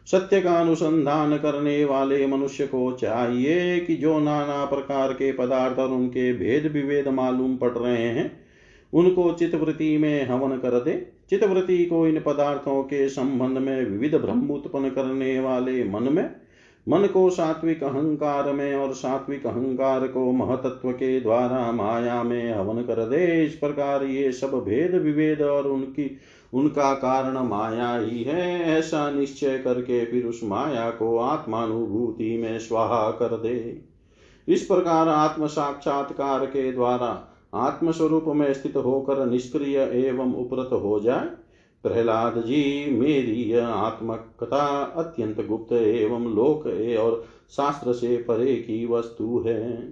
[0.07, 5.89] सत्य का अनुसंधान करने वाले मनुष्य को चाहिए कि जो नाना प्रकार के पदार्थ और
[5.89, 8.31] उनके भेद विभेद मालूम पड़ रहे हैं,
[8.93, 14.51] उनको चितवृत्ति में हवन कर दे। चितवृत्ति को इन पदार्थों के संबंध में विविध भ्रम
[14.51, 16.35] उत्पन्न करने वाले मन में,
[16.89, 22.81] मन को सात्विक अहंकार में और सात्विक अहंकार को महतत्व के द्वारा माया में हवन
[22.81, 26.17] कर दे। इस प्रकार ये सब भेद विभेद और उनकी,
[26.53, 33.11] उनका कारण माया ही है। ऐसा निश्चय करके फिर उस माया को आत्मानुभूति में स्वाहा
[33.11, 33.81] कर दे।
[34.47, 41.25] इस प्रकार आत्म साक्षात्कार के द्वारा आत्मस्वरूप में स्थित होकर निष्क्रिय एवं उपरत हो जाए।
[41.83, 46.67] प्रहलाद जी, मेरी यह आत्मकथा अत्यंत गुप्त एवं लोक
[47.01, 49.91] और शास्त्र से परे की वस्तु है।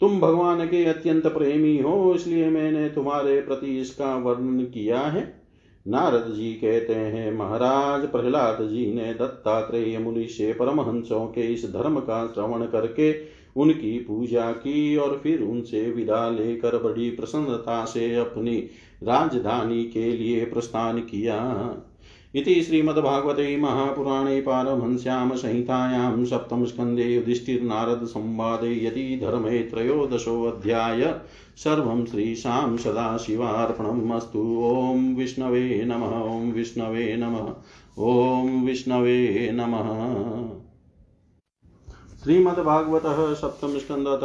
[0.00, 5.42] तुम भगवान के अत्यंत प्रेमी हो, इसलिए मैंने तुम्हारे प्रति इसका वर्णन किया है।
[5.88, 12.00] नारद जी कहते हैं, महाराज, प्रहलाद जी ने दत्तात्रेय मुनि से परमहंसों के इस धर्म
[12.00, 18.56] का श्रवण करके उनकी पूजा की और फिर उनसे विदा लेकर बड़ी प्रसन्नता से अपनी
[19.02, 21.38] राजधानी के लिए प्रस्थान किया।
[22.34, 31.14] इति श्रीमद्भागवते महापुराणे पारमहंस्यां संहितायां सप्तमस्कन्धे युधिष्ठिर्नारदसंवादे यदि धर्मे त्रयोदशोऽध्याय
[31.56, 37.54] सर्वं श्रीशां सदाशिवार्पणम् अस्तु। ॐ विष्णवे नमः। ॐ विष्णवे नमः।
[37.98, 40.67] ॐ विष्णवे नमः।
[42.24, 43.34] श्रीमद्भागवतः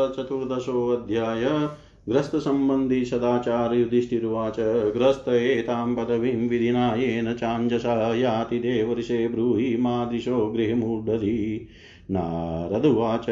[0.10, 1.44] चतुर्दशो अध्याय।
[2.10, 4.56] ग्रस्त संबंधी सदाचार युधिष्ठिर्वाच
[4.98, 11.68] ग्रस्त एतां पदवीं विधिना येन चाञ्जसा याति देवर्षे ब्रूहि मादृशो गृहमूढधि।
[12.12, 13.26] नारदुवाच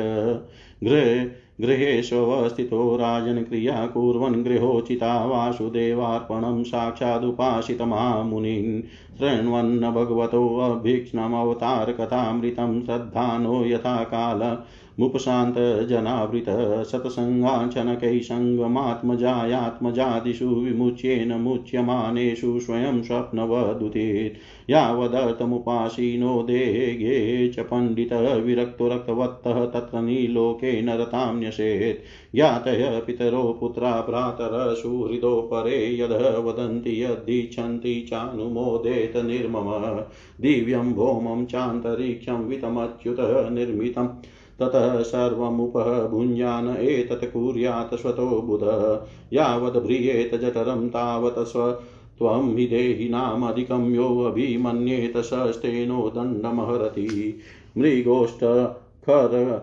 [0.83, 8.81] गृहे गृहेष्वस्थितो राजन् क्रिया कुर्वन् गृहोचिता वासुदेवार्पणं साक्षादुपासितमामुनीन्
[9.19, 14.57] शृण्वन्न भगवतोऽभीक्ष्णमवतारकथामृतं श्रद्धानो यथा काल
[14.99, 32.35] मुपशान्तजनावृत सत्सङ्गाञ्छनकैः सङ्गमात्मजायात्मजादिषु विमुच्येन मुच्यमानेषु स्वयं स्वप्नवदुतेत् यावदर्थमुपासीनो देहे च पण्डितविरक्तोरक्तवत्तः तत्र नीलोके नरतां न्यसेत्
[32.35, 40.03] ज्ञातय पितरो पुत्रा भ्रातर सुहृदो परे यद वदन्ति यद्दिच्छन्ति चानुमोदेत निर्मम।
[40.41, 44.07] दिव्यं भौमं चान्तरिक्षं वितमच्युत निर्मितम्।
[44.61, 48.59] ततः सर्वमुपभुञ्जान एतत् कुर्यात् स्वतो बुध।
[49.33, 51.71] यावद्भ्रियेत जठरं तावत् स्व।
[52.17, 57.39] त्वं हि देहिनामधिकं योऽभिमन्येत सस्तेनो दण्डमहरति।
[57.77, 58.39] मृगोष्ठ
[59.05, 59.61] खर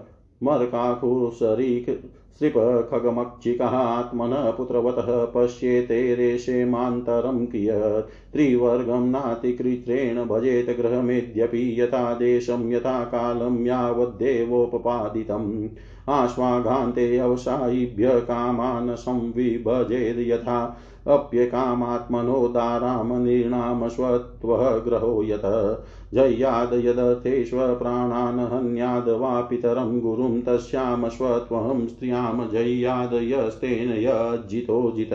[3.73, 15.69] आत्मनः पुत्रवतः पश्येते रेशेमान्तरं कियत् त्रिवर्गं नातिकृत्रेण भजेत गृहमेद्यपि यथा देशं यथा कालं यावद्देवोपपादितम्।
[16.09, 20.77] आश्वाघान्ते अवसायिभ्य कामान् संविभजेद् यथा
[21.09, 25.85] अप्यकामात्मनोदारामनिर्णाम स्वत्वः ग्रहो यत।
[26.15, 35.11] जय्याद यदर्थेष्वप्राणान् हन्याद वा पितरं गुरुं तस्यां स्वत्वं स्त्रियाँ जय्याद यस्तेन यज्जितो जित।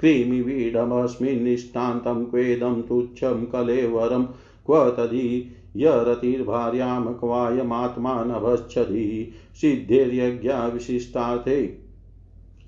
[0.00, 4.26] कृमिवीडमस्मिन्निष्टान्तं क्वेदं तुच्छं कलेवरं
[4.66, 10.68] क्व तदि यरतिर्भार्यां क्वायमात्मा नभच्छति सिद्धिर्यज्ञा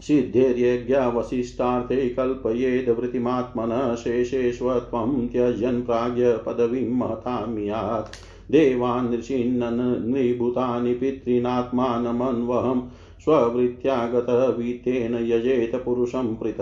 [0.01, 8.17] विशिष्टार्थे सिद्धेर्यज्ञावशिष्टार्थे कल्पयेद वृत्तिमात्मनः शेषेष्वत्वं त्यजन् प्राज्ञ पदवीं महतामियात्
[8.53, 9.81] देवान् ऋषीन्नन्
[10.13, 12.81] नृभूतानि पितॄनात्मानमन्वहं
[13.25, 16.61] स्ववृत्त्यागतः वीतेन यजेत पुरुषं पृथ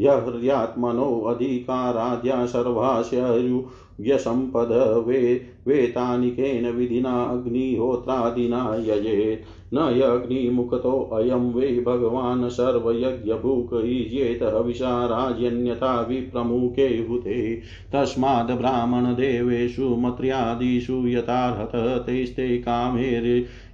[0.00, 3.62] यह्यात्मनोऽधिकाराद्या सर्वास्यु
[4.00, 17.06] यशम्पद वे वेतानिकेन विधिना अग्निहोत्रादिना यजेत्। न यग्निमुखतोऽयं वै भगवान् सर्वयज्ञभुक् युज्येत हविषा राजन्यथा विप्रमुखे
[17.10, 17.60] हुते।
[17.92, 22.58] तस्माद् ब्राह्मणदेवेषु मत्र्यादिषु यथार्हत तेस्ते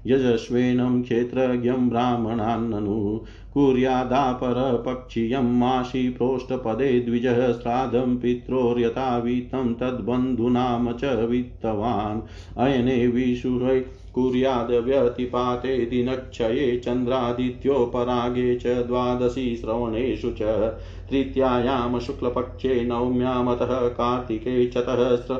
[0.06, 3.20] कामेर्यजस्वेनं क्षेत्रज्ञं ब्राह्मणान्ननु,
[3.52, 12.20] कुर्यादापरपक्षीयं मासि प्रोष्ठपदे द्विजः श्राद्धं पित्रोर्यथावित्तं तद्बन्धूनां च वित्तवान्।
[12.56, 13.84] अयने विशुरै
[14.14, 20.72] कुर्याद्व्यतिपाते दिनक्षये चन्द्रादित्योपरागे च द्वादशी श्रवणेषु च
[21.10, 25.34] तृतीयायां शुक्लपक्षे नवम्यामतः कार्तिके चतः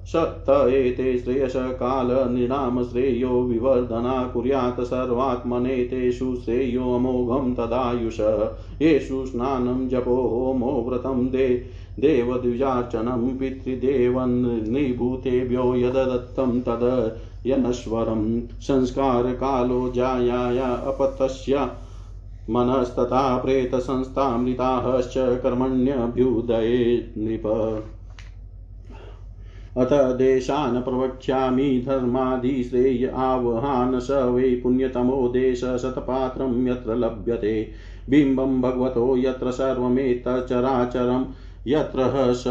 [0.04, 8.20] सत्त एते श्रेयसकालनृणां श्रेयो विवर्धना कुर्यात् सर्वात्मने तेषु श्रेयोऽमोघं तदायुष।
[8.82, 11.64] येषु स्नानं जपो होमो व्रतं दे,
[12.00, 21.68] देवद्विजार्चनं पितृदेवन्निभूतेभ्यो यददत्तं तद। यनश्वरं संस्कारकालो जायाया अपतस्य
[22.50, 27.42] मनस्तथा प्रेतसंस्थामृताश्च कर्मण्यभ्युदये नृप।
[29.76, 37.54] अथ देशान् प्रवक्ष्यामि धर्माधिश्रेय आवहान् स वै पुण्यतमो देश शतपात्रं यत्र लभ्यते।
[38.10, 41.24] बिम्बं भगवतो यत्र सर्वमेतच्चराचरं
[41.66, 42.44] यत्र स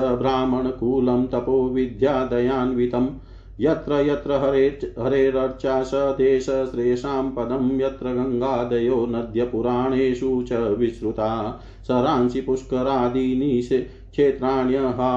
[1.34, 3.10] तपो विद्यादयान्वितं,
[3.60, 4.68] यत्र यत्र हरे
[5.00, 11.32] हरेरर्चा स देशश्रेषां पदं, यत्र गङ्गादयो नद्यपुराणेषु च विश्रुता
[11.88, 15.12] सरांसि पुष्करादीनि क्षेत्राण्यहा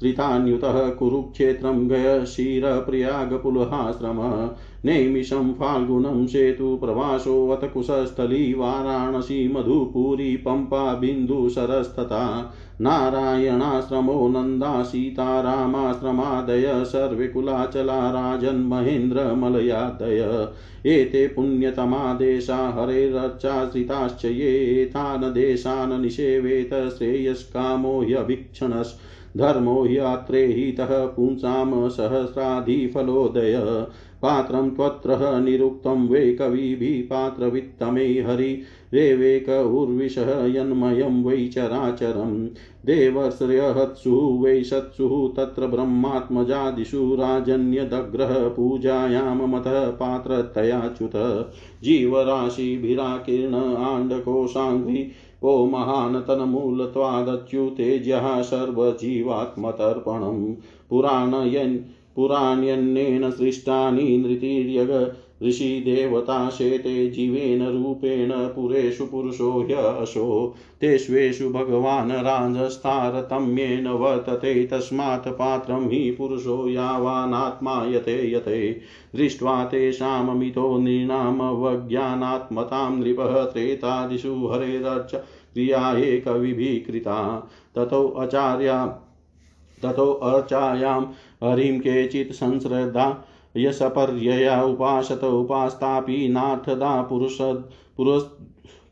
[0.00, 4.50] श्रितान्युतः कुरुक्षेत्रं गयशिरप्रयागपुलहाश्रम
[4.84, 20.48] नैमिषं फाल्गुनं सेतु प्रवासोऽथ कुशस्थली वाराणसी, मधुपुरी, पम्पा बिन्दुसरस्तथा नारायणाश्रमो, नन्दा सीतारामाश्रमादय सर्वे कुलाचला राजन्महेन्द्रमलयादय
[20.86, 24.90] एते पुण्यतमा देशा हरेरर्चाश्रिताश्च ये
[25.30, 28.94] देशान् निषेवेत, श्रेयस्कामो ह्यभीक्षणस्।
[29.36, 33.86] धर्मो ह्यात्रेहितः पुंसां सहस्राधिफलोदय।
[34.22, 38.62] पात्रं त्वत्र निरुक्तं वै कविभिः पात्रवित्तमे हरि।
[38.94, 42.48] रेवेक उर्विशः यन्मयं वै चराचरं।
[42.86, 44.14] देवश्रयहत्सु
[44.44, 51.16] वै सत्सु तत्र ब्रह्मात्मजादिषु राजन्यदग्रह पूजायां मतः पात्रतयाच्युत
[51.82, 55.08] जीवराशिभिराकीर्ण आण्डकोशाङ्घ्रि
[55.42, 60.38] को महान् तन्मूलत्वादच्युतेज्यः सर्वजीवात्मतर्पणं
[60.90, 61.76] पुराणयन्
[62.16, 64.90] पुराण्यन्नेन सृष्टानि नृतिर्यग
[65.42, 76.68] ऋषिदेवता शेते जीवेन रूपेण पुरेषु पुरुषो ह्यशो। तेष्वेषु भगवान् राजस्तारतम्येन वर्तते, तस्मात् पात्रं हि पुरुषो
[76.68, 78.80] यावानात्मा यते।
[79.16, 85.22] दृष्ट्वा तेषाममितो नृणामवज्ञानात्मतां नृपः त्रेतादिषु हरेरर्च
[85.54, 89.02] क्रिया कविभिः कृता ततो आचार्या
[89.82, 91.04] ततो अर्चायां
[91.50, 93.24] हरिं केचित् संश्रद्धा
[93.56, 97.38] यशपर्यया उपासत उपास्तापि नाथदा पुरुष
[97.96, 98.22] पुरुष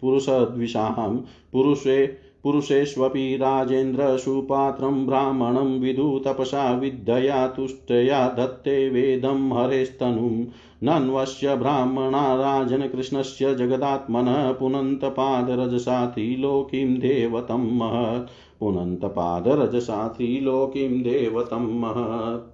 [0.00, 1.16] पुरुषद्विषां
[1.52, 10.44] पुरुषे पुरुषेष्वपि राजेन्द्र सुपात्रं ब्राह्मणं विदु तपसा विद्यया तुष्टया दत्ते वेदं हरेस्तनुं।
[10.82, 18.28] नन्वस्य ब्राह्मणा राजनकृष्णस्य जगदात्मनः पुनन्तपादरजसा त्रिलोकीं देवतं महत्।
[18.60, 22.53] पुनन्तपादरजसा त्रिलोकीं देवतं महत्।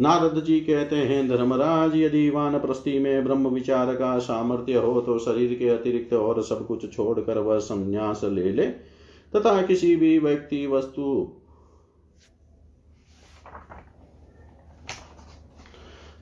[0.00, 5.18] नारद जी कहते हैं, धर्मराज, यदि वान वानप्रस्थि में ब्रह्म विचार का सामर्थ्य हो तो
[5.18, 8.66] शरीर के अतिरिक्त और सब कुछ छोड़कर वह संन्यास ले ले,
[9.36, 11.32] तथा किसी भी व्यक्ति वस्तु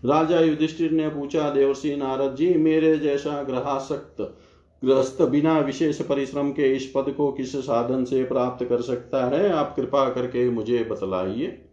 [0.04, 4.40] राजा युधिष्ठिर ने पूछा, देवर्षि नारद जी, मेरे जैसा ग्रहासक्त
[4.84, 9.52] गृहस्थ बिना विशेष परिश्रम के इस पद को किस साधन से प्राप्त कर सकता है?
[9.52, 11.63] आप कृपा करके मुझे बतलाइए।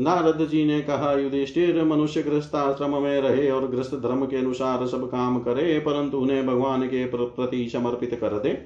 [0.00, 4.86] नारद जी ने कहा, युधिष्ठिर मनुष्य ग्रस्त आश्रम में रहे और ग्रस्त धर्म के अनुसार
[4.86, 8.56] सब काम करे, परंतु उन्हें भगवान के प्रति समर्पित कर दे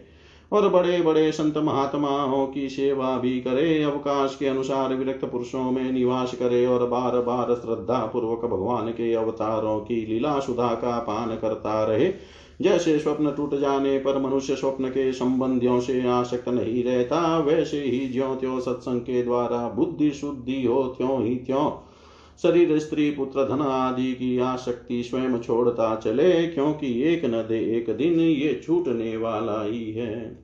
[0.52, 5.90] और बड़े बड़े संत महात्माओं की सेवा भी करे, अवकाश के अनुसार विरक्त पुरुषों में
[5.92, 11.36] निवास करे और बार बार श्रद्धा पूर्वक भगवान के अवतारों की लीला सुधा का पान
[11.36, 12.12] करता रहे।
[12.60, 18.06] जैसे स्वप्न टूट जाने पर मनुष्य स्वप्न के संबंधियों से आशक्त नहीं रहता। वैसे ही
[18.08, 21.70] ज्यो त्यों सत्संग के द्वारा बुद्धि शुद्धि हो, त्यों ही त्यों
[22.42, 27.96] शरीर, स्त्री, पुत्र, धन आदि की आशक्ति स्वयं छोड़ता चले, क्योंकि एक न दे एक
[27.96, 30.43] दिन ये छूटने वाला ही है।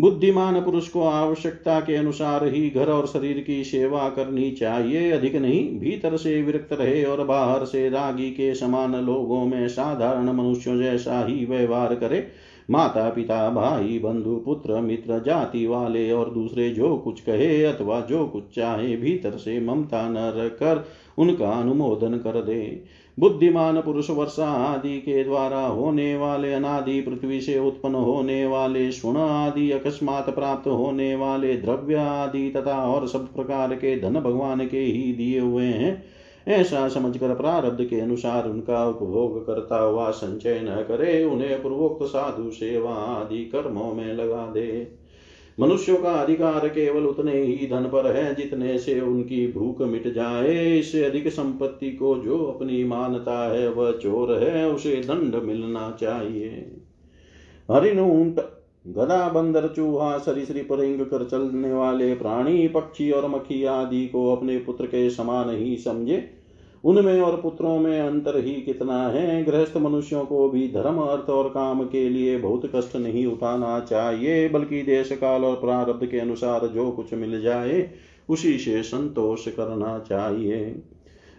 [0.00, 5.36] बुद्धिमान पुरुष को आवश्यकता के अनुसार ही घर और शरीर की सेवा करनी चाहिए। अधिक
[5.36, 10.78] नहीं, भीतर से विरक्त रहे और बाहर से रागी के समान लोगों में साधारण मनुष्यों
[10.78, 12.28] जैसा ही व्यवहार करे।
[12.70, 18.26] माता, पिता, भाई, बंधु, पुत्र, मित्र, जाति वाले और दूसरे जो कुछ कहे अथवा जो
[18.26, 20.86] कुछ चाहे, भीतर से ममता न रखकर
[21.18, 22.84] उनका अनुमोदन कर दे।
[23.18, 29.16] बुद्धिमान पुरुष वर्षा आदि के द्वारा होने वाले अनादि पृथ्वी से उत्पन्न होने वाले सुण
[29.16, 34.80] आदि, अकस्मात प्राप्त होने वाले द्रव्य आदि तथा और सब प्रकार के धन भगवान के
[34.80, 36.04] ही दिए हुए हैं।
[36.48, 42.50] ऐसा समझकर प्रारब्ध के अनुसार उनका उपभोग करता हुआ संचय न करे, उन्हें पूर्वोक्त साधु
[42.50, 45.01] सेवा आदि कर्मों में लगा दे।
[45.60, 50.78] मनुष्यों का अधिकार केवल उतने ही धन पर है जितने से उनकी भूख मिट जाए।
[50.78, 56.72] इससे अधिक संपत्ति को जो अपनी मानता है, वह चोर है, उसे दंड मिलना चाहिए।
[57.70, 58.40] हरिण ऊँट
[58.86, 64.58] गदा बंदर, चूहा सरीसृप रिंग कर चलने वाले प्राणी, पक्षी और मक्खी आदि को अपने
[64.58, 66.41] पुत्र के समान ही समझे।
[66.84, 69.44] उनमें और पुत्रों में अंतर ही कितना है?
[69.44, 74.48] गृहस्थ मनुष्यों को भी धर्म, अर्थ और काम के लिए बहुत कष्ट नहीं उठाना चाहिए,
[74.48, 77.90] बल्कि देश काल और प्रारब्ध के अनुसार जो कुछ मिल जाए,
[78.28, 80.82] उसी से संतोष करना चाहिए।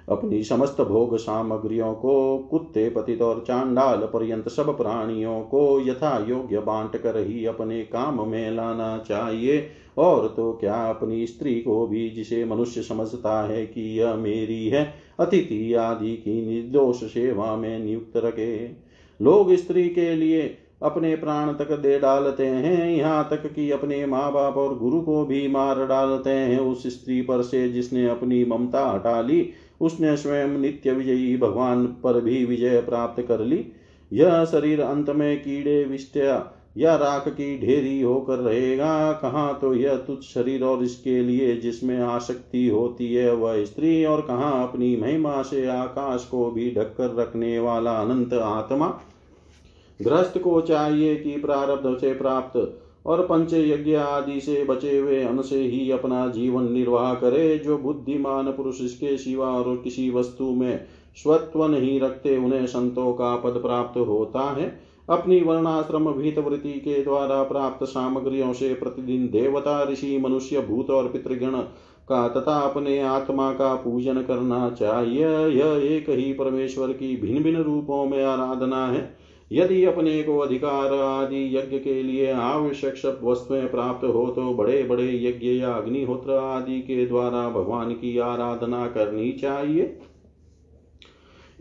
[0.09, 6.59] अपनी समस्त भोग सामग्रियों को, कुत्ते, पतित और चांडाल पर्यंत सब प्राणियों को यथा योग्य
[6.59, 9.67] बांट कर ही अपने काम में लाना चाहिए।
[9.97, 15.02] और तो क्या अपनी स्त्री को भी जिसे मनुष्य समझता है कि यह मेरी है
[15.19, 18.71] अतिथि आदि की निर्दोष सेवा में नियुक्त रखे।
[19.21, 24.33] लोग स्त्री के लिए अपने प्राण तक दे डालते हैं। यहाँ तक कि अपने माँ
[24.33, 28.91] बाप और गुरु को भी मार डालते हैं। उस स्त्री पर से जिसने अपनी ममता
[28.91, 29.49] हटा ली,
[29.81, 33.65] उसने स्वयं नित्य विजयी भगवान पर भी विजय प्राप्त कर ली।
[34.13, 39.95] यह शरीर अंत में कीड़े विष्टया या राख की ढेरी होकर रहेगा, कहाँ तो यह
[39.97, 45.41] तुच्छ शरीर और इसके लिए जिसमें आसक्ति होती है, वह स्त्री और कहाँ अपनी महिमा
[45.41, 48.87] से आकाश को भी ढककर रखने वाला अनंत आत्मा।
[49.99, 55.41] गृहस्थ को चाहिए कि प्रारब्ध से प्राप्त और पंच यज्ञ आदि से बचे हुए अन्न
[55.41, 60.85] से ही अपना जीवन निर्वाह करे, जो बुद्धिमान पुरुष इसके सिवा और किसी वस्तु में
[61.17, 67.03] स्वत्व नहीं रखते, उन्हें संतों का पद प्राप्त होता है। अपनी वर्णाश्रम भीत वृत्ति के
[67.03, 71.57] द्वारा प्राप्त सामग्रियों से प्रतिदिन देवता, ऋषि, मनुष्य, भूत और पितृगण
[72.09, 77.63] का तथा अपने आत्मा का पूजन करना चाहिए। यह एक ही परमेश्वर की भिन्न भिन्न
[77.63, 79.17] रूपों में आराधना है।
[79.51, 84.83] यदि अपने को अधिकार आदि यज्ञ के लिए आवश्यक सब वस्तुएँ प्राप्त हो तो बड़े
[84.83, 89.99] बड़े यज्ञ या अग्निहोत्र आदि के द्वारा भगवान की आराधना करनी चाहिए।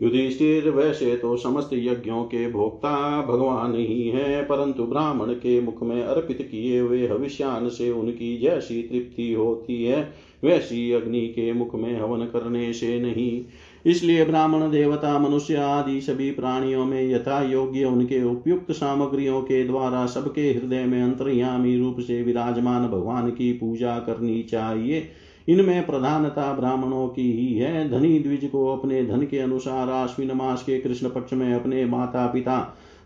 [0.03, 6.03] युधिष्ठिर, वैसे तो समस्त यज्ञों के भोक्ता भगवान ही है, परंतु ब्राह्मण के मुख में
[6.03, 11.99] अर्पित किए हुए हविष्यान से उनकी जैसी तृप्ति होती है, वैसी अग्नि के मुख में
[11.99, 13.41] हवन करने से नहीं।
[13.85, 20.05] इसलिए ब्राह्मण, देवता, मनुष्य आदि सभी प्राणियों में यथा योग्य उनके उपयुक्त सामग्रियों के द्वारा
[20.05, 25.07] सबके हृदय में अंतर्यामी रूप से विराजमान भगवान की पूजा करनी चाहिए।
[25.49, 30.63] इनमें प्रधानता ब्राह्मणों की ही है। धनी द्विज को अपने धन के अनुसार आश्विन मास
[30.63, 32.59] के कृष्ण पक्ष में अपने माता पिता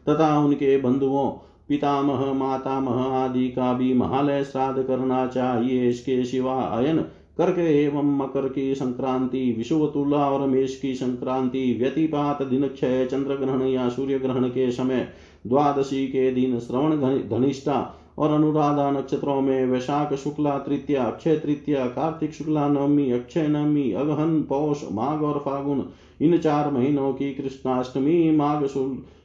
[0.10, 1.30] तथा उनके बंधुओं,
[1.70, 6.98] पितामह, मातामह आदि का भी महालय श्राद्ध करना चाहिए। इसके सिवा अयन,
[7.38, 13.36] कर्क एवं मकर की संक्रांति विषुव तुला और मेष की संक्रांति, व्यतिपात दिन क्षय चंद्र
[13.36, 15.08] ग्रहण या सूर्य ग्रहण के समय,
[15.48, 16.98] द्वादशी के दिन श्रवण
[17.30, 23.92] धनिष्ठा और अनुराधा नक्षत्रों में वैशाख शुक्ला तृतीया, अक्षय तृतीया, कार्तिक शुक्ला नवमी, अक्षय नवमी
[23.92, 25.90] अगहन पौष, माघ और फागुन,
[26.22, 28.66] इन चार महीनों की कृष्णाष्टमी, माघ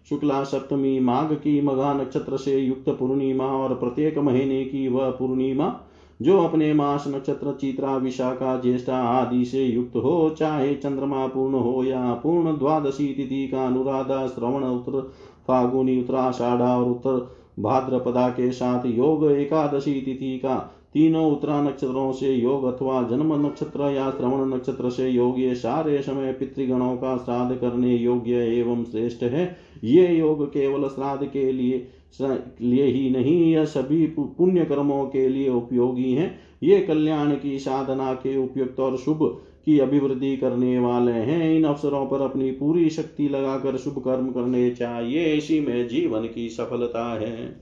[0.08, 5.80] शुक्ला सप्तमी, माघ की मघा नक्षत्र से युक्त पूर्णिमा और प्रत्येक महीने की वह पूर्णिमा,
[6.22, 11.84] जो अपने मास नक्षत्र, चित्रा, विशाखा, ज्येष्ठा आदि से युक्त हो, चाहे चंद्रमा पूर्ण हो
[11.84, 15.00] या पूर्ण द्वादशी तिथि का अनुराधा, श्रवण, उत्तर,
[15.48, 20.56] फागुनी, उत्तराषाढ़ा और उत्तर भाद्रपदा के साथ योग एकादशी तिथि का।
[20.94, 26.00] तीनों उत्तरा नक्षत्रों से योग अथवा जन्म नक्षत्र या श्रवण नक्षत्र से योग ये सारे
[26.02, 29.44] समय पितृगणों का श्राद्ध करने योग्य एवं श्रेष्ठ है।
[29.84, 31.86] ये योग केवल श्राद्ध के लिए
[32.60, 38.12] लिए ही नहीं, यह सभी पुण्य कर्मों के लिए उपयोगी हैं। ये कल्याण की साधना
[38.14, 39.22] के उपयुक्त और शुभ
[39.66, 44.70] की अभिवृद्धि करने वाले हैं। इन अवसरों पर अपनी पूरी शक्ति लगाकर शुभ कर्म करने
[44.70, 47.56] चाहिए। इसी में जीवन की सफलता है।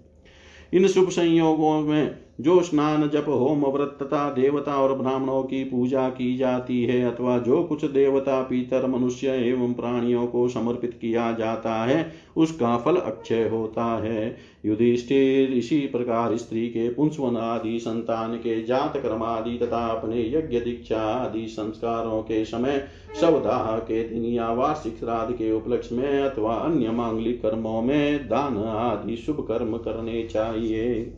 [0.75, 6.09] इन शुभ संयोगों में जो स्नान जप होम व्रत तथा देवता और ब्राह्मणों की पूजा
[6.09, 11.75] की जाती है अथवा जो कुछ देवता पीतर मनुष्य एवं प्राणियों को समर्पित किया जाता
[11.85, 14.37] है, उसका फल अक्षय होता है।
[14.67, 20.61] युधिष्ठिर इसी प्रकार स्त्री के पुंसवन आदि, संतान के जात कर्म आदि तथा अपने यज्ञ,
[20.61, 22.85] दीक्षा आदि संस्कारों के समय
[23.21, 28.57] सवदाह के दिन या वार्षिक श्राद्ध के उपलक्ष्य में अथवा अन्य मांगलिक कर्मों में दान
[28.59, 31.17] आदि शुभ कर्म करने चाहिए।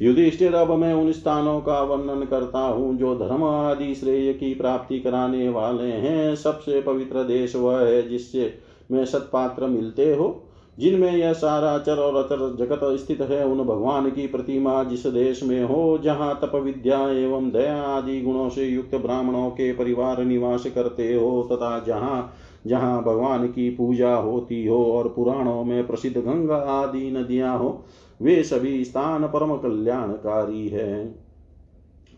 [0.00, 5.00] युधिष्ठिर अब मैं उन स्थानों का वर्णन करता हूँ जो धर्म आदि श्रेय की प्राप्ति
[5.00, 8.52] कराने वाले हैं सबसे पवित्र देश वह है जिससे
[8.90, 10.36] में सत्पात्र मिलते हो
[10.78, 15.42] जिनमें यह सारा चर और अचर जगत स्थित है उन भगवान की प्रतिमा जिस देश
[15.42, 20.66] में हो जहाँ तप विद्या एवं दया आदि गुणों से युक्त ब्राह्मणों के परिवार निवास
[20.74, 22.30] करते हो तथा जहाँ
[22.66, 27.84] जहाँ भगवान की पूजा होती हो और पुराणों में प्रसिद्ध गंगा आदि नदियाँ हो,
[28.22, 31.04] वे सभी स्थान परम कल्याणकारी है।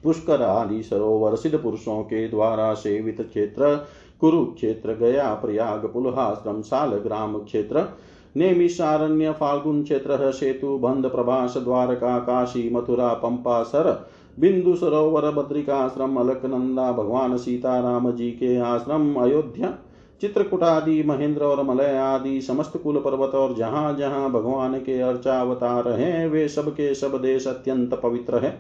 [0.05, 3.87] पुष्कर आदि सरोवर सिद्ध पुरुषों के द्वारा सेवित क्षेत्र,
[4.21, 7.89] कुरुक्षेत्र, गया, प्रयाग, पुलहाश्रम साल ग्राम क्षेत्र
[8.37, 14.09] नेमिषारण्य फाल्गुन क्षेत्र, सेतु बंद, प्रभास, द्वारका, काशी, मथुरा, पंपा, सर,
[14.41, 19.79] बिंदु सरोवर, बद्रिकाश्रम, अलकनंदा, भगवान सीताराम जी के आश्रम, अयोध्या
[20.23, 25.89] चित्रकूट आदि, महेंद्र और मलय आदि, समस्त कुल पर्वत और जहाँ जहाँ भगवान के अर्चावतार
[25.89, 28.51] हैं, वे सब के सब देश अत्यंत पवित्र है।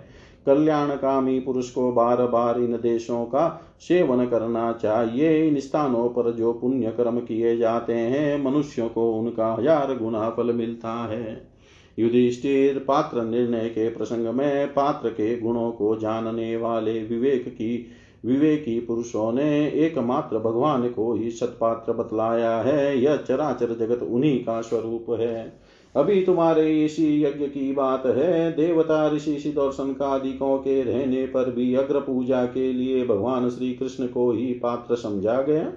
[0.46, 6.52] कल्याणकामी पुरुष को बार बार इन देशों का सेवन करना चाहिए। इन स्थानों पर जो
[6.52, 11.52] पुण्य कर्म किए जाते हैं, मनुष्यों को उनका हज़ार गुना फल मिलता है।
[11.98, 17.86] युधिष्ठिर, पात्र निर्णय के प्रसंग में पात्र के गुणों को जानने वाले विवेक की
[18.26, 24.60] विवेकी पुरुषों ने एकमात्र भगवान को ही सत्पात्र बतलाया है। यह चराचर जगत उन्हीं का
[24.60, 25.60] स्वरूप है।
[25.96, 31.50] अभी तुम्हारे इसी यज्ञ की बात है। देवता, ऋषि, सिद्ध और संकादिकों के रहने पर
[31.50, 35.72] भी अग्र पूजा के लिए भगवान श्री कृष्ण को ही पात्र समझा गया।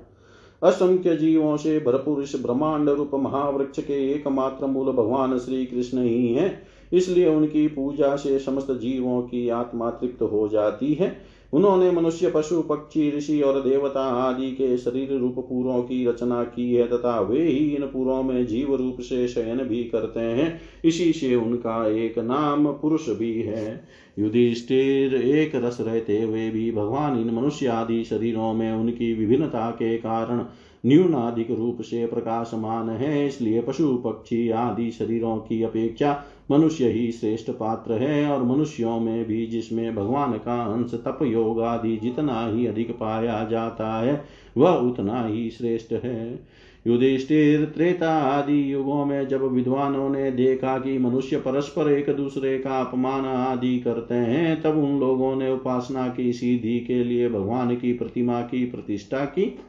[0.64, 6.34] असंख्य जीवों से भरपूर इस ब्रह्मांड रूप महावृक्ष के एकमात्र मूल भगवान श्री कृष्ण ही
[6.34, 12.32] है। इसलिए उनकी पूजा से समस्त जीवों की आत्मा तृप्त हो जाती है। उन्होंने मनुष्य,
[12.36, 17.20] पशु, पक्षी, ऋषि और देवता आदि के शरीर रूप पूरों की रचना की है तथा
[17.20, 21.88] वे ही इन पूरों में जीव रूप से शयन भी करते हैं। इसी से उनका
[21.88, 23.88] एक नाम पुरुष भी है।
[24.20, 29.98] युधिष्ठिर, एक रस रहते हुए भी भगवान इन मनुष्य आदि शरीरों में उनकी विभिन्नता के
[29.98, 30.46] कारण
[30.86, 37.52] न्यूनाधिक रूप से प्रकाशमान है, इसलिए पशु, पक्षी आदि शरीरों की अपेक्षा मनुष्य ही श्रेष्ठ
[37.52, 42.68] पात्र है, और मनुष्यों में भी जिसमें भगवान का अंश तप योग आदि जितना ही
[42.68, 44.26] अधिक पाया जाता है,
[44.58, 46.46] वह उतना ही श्रेष्ठ है।
[46.88, 52.80] युधिष्ठिर, त्रेता आदि युगों में जब विद्वानों ने देखा कि मनुष्य परस्पर एक दूसरे का
[52.80, 57.94] अपमान आदि करते हैं, तब उन लोगों ने उपासना की, सीधी के लिए भगवान की
[57.94, 59.60] प्रतिमा की प्रतिष्ठा की।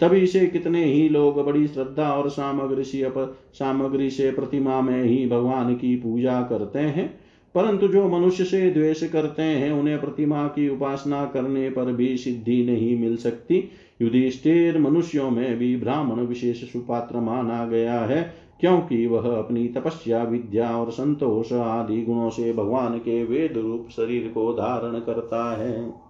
[0.00, 3.10] तभी से कितने ही लोग बड़ी श्रद्धा और सामग्री से
[3.54, 9.10] सामग्री से प्रतिमा में ही भगवान की पूजा करते हैं। परंतु जो मनुष्य से द्वेष
[9.10, 13.70] करते हैं, उन्हें प्रतिमा की उपासना करने पर भी सिद्धि नहीं मिल सकती।
[14.02, 20.76] युधिष्ठिर मनुष्यों में भी ब्राह्मण विशेष सुपात्र माना गया है, क्योंकि वह अपनी तपस्या, विद्या
[20.76, 26.05] और संतोष आदि गुणों से भगवान के वेद रूप शरीर को धारण करता है।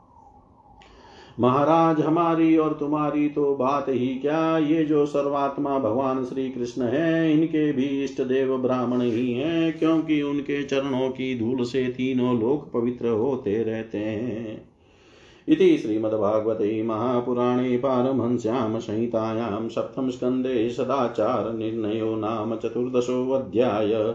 [1.41, 4.59] महाराज हमारी और तुम्हारी तो बात ही क्या?
[4.59, 10.23] ये जो सर्वात्मा भगवान श्री कृष्ण है, इनके भी इष्ट देव ब्राह्मण ही हैं, क्योंकि
[10.23, 14.69] उनके चरणों की धूल से तीनों लोक पवित्र होते रहते हैं।
[15.49, 24.15] इति श्रीमद्भागवते महापुराणे पारमहंस्यां संहितायां सप्तमस्कन्धे सदाचार निर्णयो नाम चतुर्दशोऽध्याय।